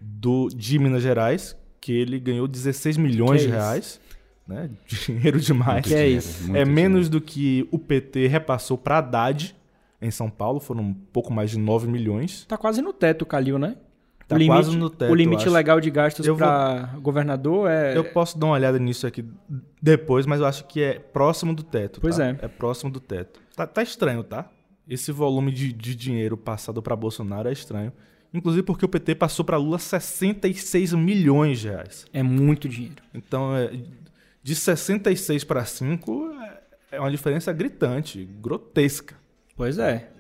do, 0.00 0.48
de 0.48 0.78
Minas 0.78 1.02
Gerais, 1.02 1.56
que 1.80 1.92
ele 1.92 2.18
ganhou 2.18 2.46
16 2.46 2.96
milhões 2.96 3.42
de 3.42 3.48
reais. 3.48 4.00
Né? 4.46 4.70
Dinheiro 4.86 5.40
demais. 5.40 5.84
Que 5.84 5.94
é 5.94 6.08
isso? 6.08 6.54
É 6.56 6.64
menos 6.64 7.08
do 7.08 7.20
que 7.20 7.66
o 7.70 7.78
PT 7.78 8.28
repassou 8.28 8.78
para 8.78 8.98
Haddad 8.98 9.56
em 10.00 10.10
São 10.10 10.28
Paulo, 10.28 10.60
foram 10.60 10.82
um 10.82 10.94
pouco 10.94 11.32
mais 11.32 11.50
de 11.50 11.58
9 11.58 11.88
milhões. 11.88 12.44
Tá 12.44 12.56
quase 12.56 12.82
no 12.82 12.92
teto 12.92 13.22
o 13.22 13.26
Calil, 13.26 13.58
né? 13.58 13.76
Tá 14.28 14.34
o 14.34 14.38
limite, 14.38 14.76
no 14.76 14.90
teto. 14.90 15.12
O 15.12 15.14
limite 15.14 15.48
legal 15.48 15.80
de 15.80 15.88
gastos 15.88 16.26
para 16.36 16.86
vou... 16.92 17.00
governador 17.00 17.70
é. 17.70 17.96
Eu 17.96 18.04
posso 18.04 18.36
dar 18.38 18.46
uma 18.46 18.54
olhada 18.54 18.78
nisso 18.78 19.06
aqui 19.06 19.24
depois, 19.80 20.26
mas 20.26 20.40
eu 20.40 20.46
acho 20.46 20.64
que 20.64 20.82
é 20.82 20.98
próximo 20.98 21.54
do 21.54 21.62
teto. 21.62 22.00
Pois 22.00 22.16
tá? 22.16 22.26
é. 22.26 22.36
É 22.42 22.48
próximo 22.48 22.90
do 22.90 22.98
teto. 22.98 23.40
Tá, 23.54 23.66
tá 23.66 23.82
estranho, 23.82 24.24
tá? 24.24 24.50
Esse 24.88 25.12
volume 25.12 25.52
de, 25.52 25.72
de 25.72 25.94
dinheiro 25.94 26.36
passado 26.36 26.82
para 26.82 26.96
Bolsonaro 26.96 27.48
é 27.48 27.52
estranho. 27.52 27.92
Inclusive 28.34 28.64
porque 28.64 28.84
o 28.84 28.88
PT 28.88 29.14
passou 29.14 29.44
para 29.44 29.56
Lula 29.56 29.78
66 29.78 30.92
milhões 30.94 31.60
de 31.60 31.68
reais. 31.68 32.04
É 32.12 32.22
muito 32.22 32.68
dinheiro. 32.68 33.02
Então, 33.14 33.56
é, 33.56 33.70
de 34.42 34.54
66 34.54 35.44
para 35.44 35.64
5 35.64 36.32
é, 36.32 36.60
é 36.96 37.00
uma 37.00 37.10
diferença 37.10 37.52
gritante, 37.52 38.24
grotesca. 38.24 39.14
Pois 39.56 39.78
é. 39.78 40.10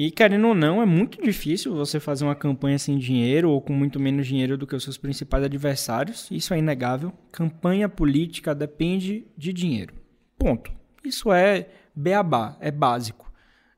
E 0.00 0.12
querendo 0.12 0.46
ou 0.46 0.54
não, 0.54 0.80
é 0.80 0.86
muito 0.86 1.20
difícil 1.20 1.74
você 1.74 1.98
fazer 1.98 2.22
uma 2.22 2.36
campanha 2.36 2.78
sem 2.78 2.96
dinheiro 2.98 3.50
ou 3.50 3.60
com 3.60 3.72
muito 3.72 3.98
menos 3.98 4.28
dinheiro 4.28 4.56
do 4.56 4.64
que 4.64 4.76
os 4.76 4.84
seus 4.84 4.96
principais 4.96 5.42
adversários. 5.42 6.28
Isso 6.30 6.54
é 6.54 6.58
inegável. 6.60 7.12
Campanha 7.32 7.88
política 7.88 8.54
depende 8.54 9.26
de 9.36 9.52
dinheiro. 9.52 9.92
Ponto. 10.38 10.70
Isso 11.02 11.32
é 11.32 11.68
beabá, 11.92 12.56
é 12.60 12.70
básico 12.70 13.28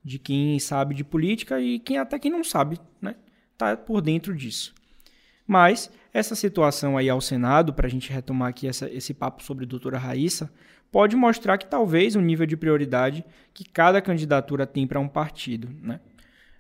de 0.05 0.19
quem 0.19 0.59
sabe 0.59 0.95
de 0.95 1.05
política 1.05 1.59
e 1.59 1.79
quem 1.79 1.97
até 1.97 2.19
quem 2.19 2.31
não 2.31 2.45
sabe, 2.45 2.79
né? 3.01 3.15
Tá 3.57 3.75
por 3.75 4.03
dentro 4.03 4.37
disso. 4.37 4.75
Mas 5.47 5.91
essa 6.13 6.35
situação 6.35 6.99
aí 6.99 7.09
ao 7.09 7.23
Senado, 7.23 7.73
para 7.73 7.87
a 7.87 7.91
gente 7.91 8.13
retomar 8.13 8.51
aqui 8.51 8.69
essa, 8.69 8.91
esse 8.91 9.15
papo 9.15 9.43
sobre 9.43 9.65
a 9.65 9.69
doutora 9.69 9.97
Raíssa, 9.97 10.53
pode 10.93 11.17
mostrar 11.17 11.57
que 11.57 11.67
talvez 11.67 12.15
o 12.15 12.21
nível 12.21 12.45
de 12.45 12.59
prioridade 12.59 13.25
que 13.55 13.65
cada 13.65 14.03
candidatura 14.03 14.67
tem 14.67 14.87
para 14.87 15.01
um 15.01 15.09
partido, 15.09 15.71
né? 15.83 15.99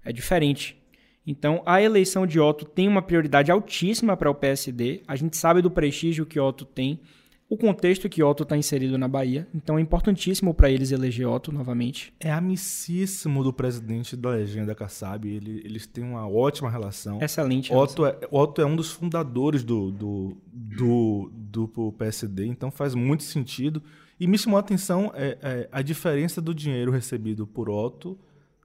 É 0.04 0.12
diferente. 0.12 0.80
Então, 1.26 1.62
a 1.66 1.80
eleição 1.80 2.26
de 2.26 2.40
Otto 2.40 2.64
tem 2.64 2.88
uma 2.88 3.02
prioridade 3.02 3.50
altíssima 3.50 4.16
para 4.16 4.30
o 4.30 4.34
PSD. 4.34 5.02
A 5.06 5.14
gente 5.16 5.36
sabe 5.36 5.62
do 5.62 5.70
prestígio 5.70 6.26
que 6.26 6.40
Otto 6.40 6.64
tem, 6.64 7.00
o 7.48 7.56
contexto 7.56 8.08
que 8.08 8.22
Otto 8.22 8.44
está 8.44 8.56
inserido 8.56 8.96
na 8.96 9.08
Bahia. 9.08 9.46
Então, 9.54 9.76
é 9.76 9.80
importantíssimo 9.80 10.54
para 10.54 10.70
eles 10.70 10.92
eleger 10.92 11.28
Otto 11.28 11.52
novamente. 11.52 12.14
É 12.20 12.30
amicíssimo 12.30 13.42
do 13.42 13.52
presidente 13.52 14.16
da 14.16 14.30
legenda 14.30 14.74
Kassab. 14.74 15.28
Ele, 15.28 15.60
eles 15.64 15.86
têm 15.86 16.04
uma 16.04 16.28
ótima 16.28 16.70
relação. 16.70 17.20
Excelente. 17.20 17.72
Otto 17.72 18.06
é, 18.06 18.16
Otto 18.30 18.62
é 18.62 18.66
um 18.66 18.76
dos 18.76 18.92
fundadores 18.92 19.62
do, 19.62 19.90
do, 19.90 20.36
do, 20.52 21.30
do 21.32 21.92
PSD, 21.98 22.46
então 22.46 22.70
faz 22.70 22.94
muito 22.94 23.24
sentido. 23.24 23.82
E 24.18 24.26
me 24.26 24.38
chamou 24.38 24.56
a 24.56 24.60
atenção 24.60 25.10
é, 25.14 25.38
é, 25.42 25.68
a 25.72 25.82
diferença 25.82 26.40
do 26.40 26.54
dinheiro 26.54 26.92
recebido 26.92 27.46
por 27.46 27.68
Otto 27.68 28.18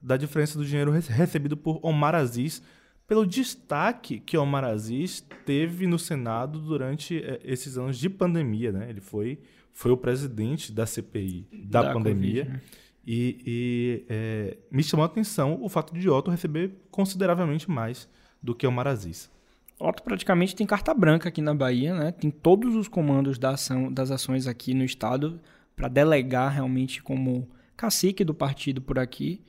da 0.06 0.16
diferença 0.16 0.56
do 0.56 0.64
dinheiro 0.64 0.92
recebido 0.92 1.56
por 1.56 1.80
Omar 1.82 2.14
Aziz 2.14 2.62
pelo 3.08 3.26
destaque 3.26 4.20
que 4.20 4.38
Omar 4.38 4.62
Aziz 4.62 5.26
teve 5.44 5.84
no 5.86 5.98
Senado 5.98 6.60
durante 6.60 7.18
é, 7.18 7.40
esses 7.42 7.76
anos 7.76 7.98
de 7.98 8.08
pandemia. 8.08 8.70
Né? 8.70 8.88
Ele 8.88 9.00
foi, 9.00 9.40
foi 9.72 9.90
o 9.90 9.96
presidente 9.96 10.72
da 10.72 10.86
CPI 10.86 11.48
da, 11.64 11.82
da 11.82 11.92
pandemia. 11.92 12.44
COVID, 12.44 12.56
né? 12.56 12.62
E, 13.04 13.38
e 13.46 14.06
é, 14.08 14.56
me 14.70 14.82
chamou 14.82 15.02
a 15.02 15.06
atenção 15.06 15.58
o 15.60 15.68
fato 15.68 15.92
de 15.92 16.08
Otto 16.08 16.30
receber 16.30 16.72
consideravelmente 16.90 17.68
mais 17.68 18.08
do 18.40 18.54
que 18.54 18.66
Omar 18.66 18.86
Aziz. 18.86 19.30
Otto 19.78 20.04
praticamente 20.04 20.54
tem 20.54 20.66
carta 20.66 20.94
branca 20.94 21.28
aqui 21.28 21.40
na 21.42 21.54
Bahia, 21.54 21.94
né? 21.94 22.12
Tem 22.12 22.30
todos 22.30 22.74
os 22.76 22.88
comandos 22.88 23.38
da 23.38 23.50
ação, 23.50 23.92
das 23.92 24.10
ações 24.12 24.46
aqui 24.46 24.72
no 24.72 24.84
estado 24.84 25.40
para 25.74 25.88
delegar 25.88 26.52
realmente 26.52 27.02
como 27.02 27.48
cacique 27.76 28.24
do 28.24 28.34
partido 28.34 28.80
por 28.80 28.98
aqui. 28.98 29.44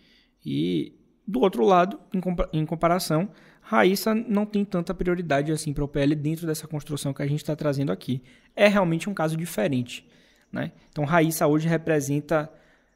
E 0.49 0.93
do 1.27 1.41
outro 1.41 1.65
lado, 1.65 1.99
em, 2.53 2.65
comparação, 2.65 3.29
Raíssa 3.61 4.15
não 4.15 4.45
tem 4.45 4.63
tanta 4.63 4.93
prioridade 4.93 5.51
assim 5.51 5.73
para 5.73 5.83
o 5.83 5.87
PL 5.89 6.15
dentro 6.15 6.47
dessa 6.47 6.65
construção 6.69 7.13
que 7.13 7.21
a 7.21 7.27
gente 7.27 7.39
está 7.39 7.53
trazendo 7.53 7.91
aqui. 7.91 8.23
É 8.55 8.69
realmente 8.69 9.09
um 9.09 9.13
caso 9.13 9.35
diferente. 9.35 10.07
Né? 10.49 10.71
Então, 10.89 11.03
Raíssa 11.03 11.45
hoje 11.47 11.67
representa 11.67 12.49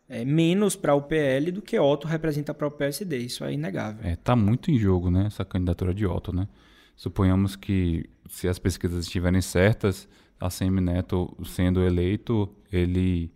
é, 0.07 0.23
menos 0.23 0.77
para 0.77 0.95
o 0.95 1.01
PL 1.01 1.51
do 1.51 1.61
que 1.61 1.77
Otto 1.77 2.07
representa 2.07 2.53
para 2.53 2.67
o 2.67 2.71
PSD. 2.71 3.17
Isso 3.17 3.43
é 3.43 3.51
inegável. 3.51 4.09
É, 4.09 4.15
tá 4.15 4.33
muito 4.33 4.71
em 4.71 4.79
jogo 4.79 5.11
né, 5.11 5.25
essa 5.27 5.43
candidatura 5.43 5.93
de 5.93 6.05
Otto. 6.05 6.33
Né? 6.33 6.47
Suponhamos 6.95 7.57
que, 7.57 8.09
se 8.29 8.47
as 8.47 8.57
pesquisas 8.57 9.03
estiverem 9.03 9.41
certas, 9.41 10.07
a 10.39 10.49
Semi 10.49 10.79
Neto 10.79 11.37
sendo 11.43 11.83
eleito, 11.83 12.47
ele 12.71 13.29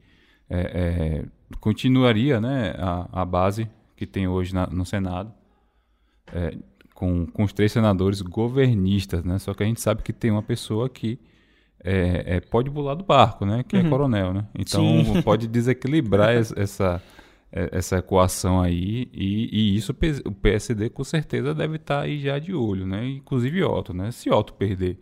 é, 0.49 0.60
é, 0.60 1.25
continuaria 1.60 2.39
né, 2.39 2.75
a, 2.77 3.21
a 3.21 3.25
base 3.25 3.69
que 3.96 4.06
tem 4.06 4.27
hoje 4.27 4.54
na, 4.54 4.67
no 4.67 4.85
Senado, 4.85 5.33
é, 6.33 6.58
com, 6.93 7.25
com 7.25 7.43
os 7.43 7.54
três 7.54 7.71
senadores 7.71 8.21
governistas, 8.21 9.23
né? 9.23 9.37
Só 9.39 9.54
que 9.54 9.63
a 9.63 9.65
gente 9.65 9.81
sabe 9.81 10.02
que 10.02 10.13
tem 10.13 10.31
uma 10.31 10.43
pessoa 10.43 10.89
que 10.89 11.19
é, 11.83 12.37
é, 12.37 12.39
pode 12.39 12.71
pular 12.71 12.96
do 12.96 13.04
barco, 13.04 13.46
né? 13.46 13.63
Que 13.63 13.75
é 13.75 13.79
uhum. 13.79 13.85
é 13.85 13.89
coronel, 13.89 14.33
né? 14.33 14.48
Então 14.58 15.04
Sim. 15.04 15.21
pode 15.23 15.48
desequilibrar 15.48 16.33
essa, 16.33 17.02
é, 17.52 17.69
essa 17.71 17.98
equação 17.98 18.62
aí 18.62 19.10
e, 19.13 19.50
e, 19.52 19.75
isso 19.75 19.96
o 20.25 20.31
PSD 20.31 20.89
com 20.89 21.04
certeza 21.04 21.54
deve 21.54 21.75
estar 21.75 21.98
tá 21.98 22.02
aí 22.02 22.19
já 22.19 22.39
de 22.39 22.54
olho, 22.54 22.87
né? 22.87 23.06
Inclusive 23.08 23.63
Otto, 23.63 23.93
né? 23.93 24.12
Se 24.12 24.29
Otto 24.29 24.54
perder 24.54 24.98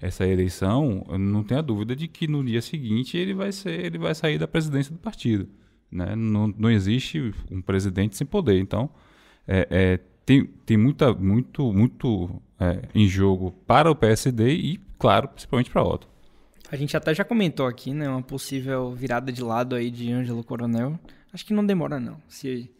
essa 0.00 0.26
eleição, 0.26 1.04
não 1.18 1.42
tenho 1.42 1.58
a 1.58 1.62
dúvida 1.62 1.96
de 1.96 2.06
que 2.06 2.28
no 2.28 2.44
dia 2.44 2.62
seguinte 2.62 3.16
ele 3.16 3.34
vai 3.34 3.50
ser, 3.50 3.84
ele 3.84 3.98
vai 3.98 4.14
sair 4.14 4.38
da 4.38 4.46
presidência 4.46 4.92
do 4.92 4.98
partido. 4.98 5.48
Né? 5.90 6.14
Não, 6.14 6.48
não 6.48 6.70
existe 6.70 7.32
um 7.50 7.62
presidente 7.62 8.16
sem 8.16 8.26
poder. 8.26 8.58
Então, 8.58 8.90
é, 9.46 9.66
é, 9.70 10.00
tem, 10.24 10.44
tem 10.44 10.76
muita, 10.76 11.12
muito, 11.14 11.72
muito 11.72 12.42
é, 12.60 12.82
em 12.94 13.08
jogo 13.08 13.52
para 13.66 13.90
o 13.90 13.94
PSD 13.94 14.52
e, 14.52 14.80
claro, 14.98 15.28
principalmente 15.28 15.70
para 15.70 15.80
a 15.80 15.84
Otto. 15.84 16.08
A 16.70 16.76
gente 16.76 16.96
até 16.96 17.14
já 17.14 17.24
comentou 17.24 17.66
aqui, 17.66 17.94
né? 17.94 18.08
Uma 18.08 18.22
possível 18.22 18.92
virada 18.92 19.32
de 19.32 19.42
lado 19.42 19.74
aí 19.74 19.90
de 19.90 20.12
Ângelo 20.12 20.44
Coronel. 20.44 20.98
Acho 21.32 21.46
que 21.46 21.54
não 21.54 21.64
demora, 21.64 21.98
não. 21.98 22.20
Se, 22.28 22.70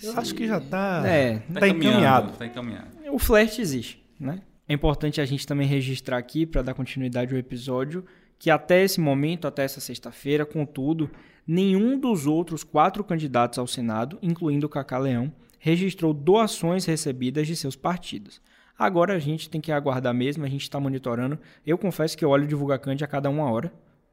Eu 0.00 0.16
acho 0.16 0.34
que 0.34 0.46
já 0.46 0.60
tá, 0.60 1.02
É, 1.04 1.38
tá 1.38 1.66
encaminhado. 1.66 2.32
Tá 2.36 2.46
encaminhado. 2.46 2.88
o 3.10 3.18
flerte 3.18 3.60
existe, 3.60 4.04
né? 4.18 4.40
É 4.68 4.72
importante 4.72 5.20
a 5.20 5.26
gente 5.26 5.46
também 5.46 5.66
registrar 5.66 6.16
aqui, 6.16 6.46
para 6.46 6.62
dar 6.62 6.74
continuidade 6.74 7.32
ao 7.32 7.38
episódio, 7.38 8.04
que 8.38 8.50
até 8.50 8.82
esse 8.82 9.00
momento, 9.00 9.46
até 9.46 9.64
essa 9.64 9.80
sexta-feira, 9.80 10.46
contudo, 10.46 11.10
nenhum 11.46 11.98
dos 11.98 12.26
outros 12.26 12.64
quatro 12.64 13.04
candidatos 13.04 13.58
ao 13.58 13.66
Senado, 13.66 14.18
incluindo 14.22 14.66
o 14.66 14.68
Cacá 14.68 14.98
Leão, 14.98 15.32
registrou 15.58 16.12
doações 16.12 16.84
recebidas 16.84 17.46
de 17.46 17.56
seus 17.56 17.76
partidos. 17.76 18.40
Agora 18.78 19.14
a 19.14 19.18
gente 19.18 19.48
tem 19.48 19.60
que 19.60 19.70
aguardar 19.70 20.12
mesmo, 20.12 20.44
a 20.44 20.48
gente 20.48 20.62
está 20.62 20.80
monitorando. 20.80 21.38
Eu 21.64 21.78
confesso 21.78 22.18
que 22.18 22.24
eu 22.24 22.30
olho 22.30 22.44
o 22.44 22.46
Divulgacante 22.46 23.04
a 23.04 23.06
cada 23.06 23.30
uma 23.30 23.50
hora, 23.50 23.72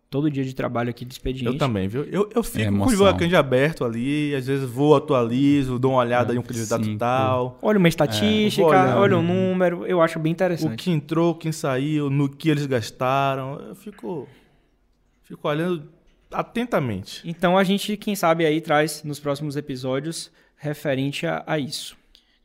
todo 0.10 0.30
dia 0.30 0.44
de 0.44 0.54
trabalho 0.54 0.90
aqui 0.92 1.04
de 1.04 1.14
expediente. 1.14 1.46
Eu 1.48 1.58
também, 1.58 1.88
viu? 1.88 2.04
Eu, 2.04 2.30
eu 2.36 2.44
fico 2.44 2.72
com 2.78 2.86
o. 2.86 2.90
Divulgacante 2.90 3.36
aberto 3.36 3.84
ali, 3.84 4.36
às 4.36 4.46
vezes 4.46 4.70
vou, 4.70 4.96
atualizo, 4.96 5.80
dou 5.80 5.92
uma 5.92 6.02
olhada 6.02 6.34
em 6.34 6.38
um 6.38 6.44
candidato 6.44 6.86
sim, 6.86 6.98
tal. 6.98 7.58
Olha 7.62 7.80
uma 7.80 7.88
estatística, 7.88 8.62
vou 8.62 8.72
olhando. 8.72 8.98
olha 8.98 9.18
um 9.18 9.24
número, 9.24 9.86
eu 9.88 10.00
acho 10.00 10.20
bem 10.20 10.32
O 10.32 10.34
interessante. 10.34 10.84
que 10.84 10.92
entrou, 10.92 11.34
quem 11.34 11.52
saiu, 11.52 12.10
no 12.10 12.30
que 12.30 12.50
eles 12.50 12.68
gastaram. 12.68 13.60
Eu 13.60 13.76
fico, 13.76 14.28
fico 15.24 15.48
olhando 15.48 15.90
atentamente. 16.32 17.22
Então 17.28 17.58
a 17.58 17.64
gente, 17.64 17.98
quem 17.98 18.16
sabe, 18.16 18.46
aí 18.46 18.62
traz 18.62 19.04
nos 19.04 19.20
próximos 19.20 19.56
episódios 19.56 20.32
referente 20.56 21.26
a, 21.26 21.44
a 21.46 21.58
isso. 21.60 21.98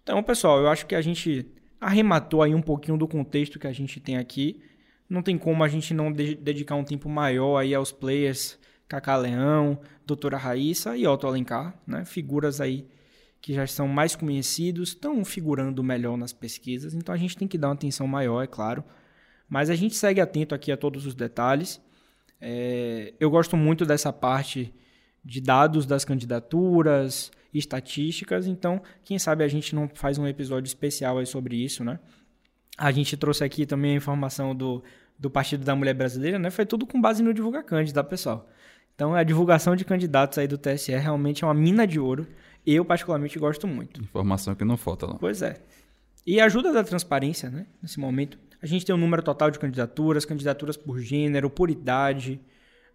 Então, 0.03 0.23
pessoal, 0.23 0.61
eu 0.61 0.69
acho 0.69 0.87
que 0.87 0.95
a 0.95 1.03
gente 1.03 1.47
arrematou 1.81 2.43
aí 2.43 2.55
um 2.55 2.63
pouquinho 2.63 2.97
do 2.97 3.07
contexto 3.09 3.59
que 3.59 3.67
a 3.67 3.73
gente 3.73 4.01
tem 4.01 4.17
aqui. 4.17 4.63
Não 5.09 5.23
tem 5.23 5.37
como 5.37 5.63
a 5.63 5.69
gente 5.69 5.93
não 5.93 6.13
de- 6.13 6.35
dedicar 6.35 6.75
um 6.75 6.85
tempo 6.85 7.09
maior 7.09 7.59
aí 7.59 7.75
aos 7.75 7.93
players 7.93 8.59
Cacá 8.89 9.17
Leão, 9.17 9.79
Doutora 10.07 10.37
Raíssa 10.37 10.97
e 10.97 11.07
Otto 11.07 11.27
Alencar, 11.27 11.75
né? 11.87 12.05
Figuras 12.05 12.61
aí 12.61 12.87
que 13.41 13.53
já 13.55 13.67
são 13.67 13.87
mais 13.87 14.17
conhecidos, 14.17 14.89
estão 14.89 15.25
figurando 15.25 15.83
melhor 15.83 16.17
nas 16.17 16.33
pesquisas, 16.33 16.95
então 16.95 17.15
a 17.15 17.19
gente 17.19 17.37
tem 17.37 17.47
que 17.47 17.57
dar 17.57 17.69
uma 17.69 17.75
atenção 17.75 18.07
maior, 18.07 18.43
é 18.43 18.47
claro. 18.47 18.83
Mas 19.49 19.71
a 19.71 19.77
gente 19.77 19.95
segue 19.95 20.21
atento 20.21 20.53
aqui 20.53 20.73
a 20.73 20.77
todos 20.77 21.07
os 21.07 21.15
detalhes. 21.15 21.81
É, 22.41 23.15
eu 23.19 23.31
gosto 23.31 23.57
muito 23.57 23.85
dessa 23.85 24.13
parte 24.13 24.73
de 25.25 25.41
dados 25.41 25.87
das 25.87 26.05
candidaturas, 26.05 27.31
estatísticas, 27.53 28.47
então 28.47 28.81
quem 29.03 29.19
sabe 29.19 29.43
a 29.43 29.49
gente 29.49 29.75
não 29.75 29.89
faz 29.93 30.19
um 30.19 30.27
episódio 30.27 30.69
especial 30.69 31.19
aí 31.19 31.27
sobre 31.27 31.57
isso, 31.57 31.83
né? 31.83 31.99
A 32.77 32.93
gente 32.93 33.17
trouxe 33.17 33.43
aqui 33.43 33.65
também 33.65 33.93
a 33.93 33.97
informação 33.97 34.55
do, 34.55 34.85
do 35.19 35.31
Partido 35.31 35.65
da 35.65 35.75
Mulher 35.75 35.95
Brasileira, 35.95 36.39
né? 36.39 36.51
Foi 36.51 36.67
tudo 36.67 36.87
com 36.87 37.01
base 37.01 37.23
no 37.23 37.33
Divulgacante, 37.33 37.93
tá, 37.93 38.05
pessoal? 38.05 38.49
Então 38.95 39.15
a 39.15 39.23
divulgação 39.23 39.77
de 39.77 39.85
candidatos 39.85 40.39
aí 40.39 40.47
do 40.47 40.59
TSE 40.59 40.93
realmente 40.93 41.45
é 41.45 41.47
uma 41.47 41.55
mina 41.55 41.87
de 41.87 41.99
ouro. 41.99 42.27
Eu 42.67 42.85
particularmente 42.85 43.39
gosto 43.39 43.67
muito. 43.67 44.01
Informação 44.03 44.55
que 44.55 44.65
não 44.65 44.77
falta, 44.77 45.07
não. 45.07 45.17
Pois 45.17 45.43
é. 45.43 45.63
E 46.27 46.41
ajuda 46.41 46.73
da 46.73 46.83
transparência, 46.83 47.49
né? 47.49 47.67
Nesse 47.81 48.01
momento. 48.01 48.39
A 48.63 48.67
gente 48.67 48.85
tem 48.85 48.95
um 48.95 48.99
número 48.99 49.23
total 49.23 49.51
de 49.51 49.59
candidaturas, 49.59 50.25
candidaturas 50.25 50.77
por 50.77 50.99
gênero, 50.99 51.51
por 51.51 51.71
idade, 51.71 52.41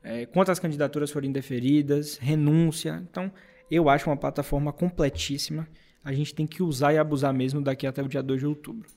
é, 0.04 0.26
quantas 0.26 0.60
candidaturas 0.60 1.12
foram 1.12 1.28
indeferidas, 1.28 2.18
renúncia. 2.18 3.04
Então, 3.10 3.32
eu 3.70 3.90
acho 3.90 4.10
uma 4.10 4.18
plataforma 4.18 4.74
completíssima. 4.74 5.68
A 6.04 6.12
gente 6.12 6.34
tem 6.34 6.48
que 6.48 6.64
usar 6.64 6.94
e 6.94 6.98
abusar 6.98 7.34
mesmo 7.34 7.62
daqui 7.62 7.86
até 7.86 8.02
o 8.02 8.08
dia 8.08 8.24
2 8.24 8.40
de 8.40 8.48
outubro. 8.48 8.90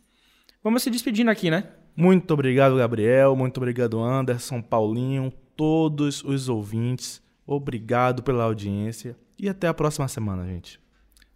Vamos 0.63 0.83
se 0.83 0.91
despedindo 0.91 1.31
aqui, 1.31 1.51
né? 1.51 1.69
Muito 1.95 2.33
obrigado, 2.33 2.77
Gabriel. 2.77 3.37
Muito 3.37 3.59
obrigado, 3.59 4.01
Anderson, 4.01 4.63
Paulinho, 4.63 5.33
todos 5.55 6.25
os 6.25 6.49
ouvintes. 6.49 7.23
Obrigado 7.47 8.23
pela 8.23 8.45
audiência. 8.45 9.17
E 9.39 9.49
até 9.49 9.69
a 9.69 9.75
próxima 9.75 10.09
semana, 10.09 10.47
gente. 10.47 10.81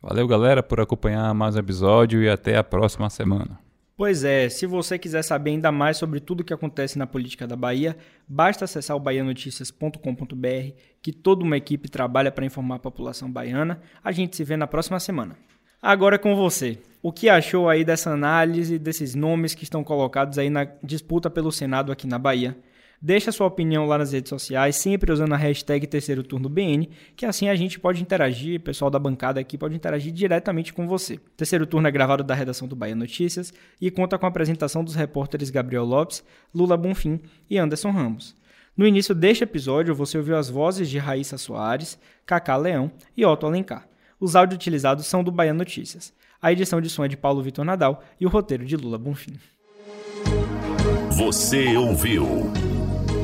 Valeu, 0.00 0.26
galera, 0.26 0.62
por 0.62 0.80
acompanhar 0.80 1.34
mais 1.34 1.56
um 1.56 1.58
episódio 1.58 2.22
e 2.22 2.28
até 2.28 2.56
a 2.56 2.64
próxima 2.64 3.10
semana. 3.10 3.67
Pois 3.98 4.22
é, 4.22 4.48
se 4.48 4.64
você 4.64 4.96
quiser 4.96 5.22
saber 5.22 5.50
ainda 5.50 5.72
mais 5.72 5.96
sobre 5.96 6.20
tudo 6.20 6.42
o 6.42 6.44
que 6.44 6.54
acontece 6.54 6.96
na 6.96 7.04
política 7.04 7.48
da 7.48 7.56
Bahia, 7.56 7.96
basta 8.28 8.64
acessar 8.64 8.96
o 8.96 9.00
baianoticias.com.br, 9.00 10.72
que 11.02 11.12
toda 11.12 11.42
uma 11.42 11.56
equipe 11.56 11.88
trabalha 11.88 12.30
para 12.30 12.46
informar 12.46 12.76
a 12.76 12.78
população 12.78 13.28
baiana. 13.28 13.80
A 14.04 14.12
gente 14.12 14.36
se 14.36 14.44
vê 14.44 14.56
na 14.56 14.68
próxima 14.68 15.00
semana. 15.00 15.36
Agora 15.82 16.14
é 16.14 16.18
com 16.18 16.36
você. 16.36 16.78
O 17.02 17.12
que 17.12 17.28
achou 17.28 17.68
aí 17.68 17.84
dessa 17.84 18.12
análise, 18.12 18.78
desses 18.78 19.16
nomes 19.16 19.52
que 19.52 19.64
estão 19.64 19.82
colocados 19.82 20.38
aí 20.38 20.48
na 20.48 20.62
disputa 20.80 21.28
pelo 21.28 21.50
Senado 21.50 21.90
aqui 21.90 22.06
na 22.06 22.20
Bahia? 22.20 22.56
Deixa 23.00 23.30
sua 23.30 23.46
opinião 23.46 23.86
lá 23.86 23.96
nas 23.96 24.12
redes 24.12 24.28
sociais, 24.28 24.74
sempre 24.74 25.12
usando 25.12 25.32
a 25.32 25.36
hashtag 25.36 25.86
Terceiro 25.86 26.24
Turno 26.24 26.48
BN, 26.48 26.88
que 27.14 27.24
assim 27.24 27.48
a 27.48 27.54
gente 27.54 27.78
pode 27.78 28.02
interagir, 28.02 28.58
o 28.58 28.62
pessoal 28.62 28.90
da 28.90 28.98
bancada 28.98 29.38
aqui 29.38 29.56
pode 29.56 29.76
interagir 29.76 30.12
diretamente 30.12 30.72
com 30.72 30.86
você. 30.86 31.20
Terceiro 31.36 31.64
Turno 31.64 31.86
é 31.86 31.90
gravado 31.92 32.24
da 32.24 32.34
redação 32.34 32.66
do 32.66 32.74
Bahia 32.74 32.96
Notícias 32.96 33.52
e 33.80 33.88
conta 33.88 34.18
com 34.18 34.26
a 34.26 34.28
apresentação 34.28 34.82
dos 34.82 34.96
repórteres 34.96 35.48
Gabriel 35.48 35.84
Lopes, 35.84 36.24
Lula 36.52 36.76
Bonfim 36.76 37.20
e 37.48 37.56
Anderson 37.56 37.90
Ramos. 37.92 38.34
No 38.76 38.84
início 38.84 39.14
deste 39.14 39.44
episódio, 39.44 39.94
você 39.94 40.18
ouviu 40.18 40.36
as 40.36 40.48
vozes 40.48 40.90
de 40.90 40.98
Raíssa 40.98 41.38
Soares, 41.38 41.98
Cacá 42.26 42.56
Leão 42.56 42.90
e 43.16 43.24
Otto 43.24 43.46
Alencar. 43.46 43.88
Os 44.18 44.34
áudios 44.34 44.56
utilizados 44.56 45.06
são 45.06 45.22
do 45.22 45.30
Bahia 45.30 45.54
Notícias. 45.54 46.12
A 46.42 46.52
edição 46.52 46.80
de 46.80 46.90
som 46.90 47.04
é 47.04 47.08
de 47.08 47.16
Paulo 47.16 47.42
Vitor 47.42 47.64
Nadal 47.64 48.02
e 48.20 48.26
o 48.26 48.28
roteiro 48.28 48.64
de 48.64 48.76
Lula 48.76 48.98
Bonfim. 48.98 49.38
Você 51.16 51.76
ouviu 51.76 52.52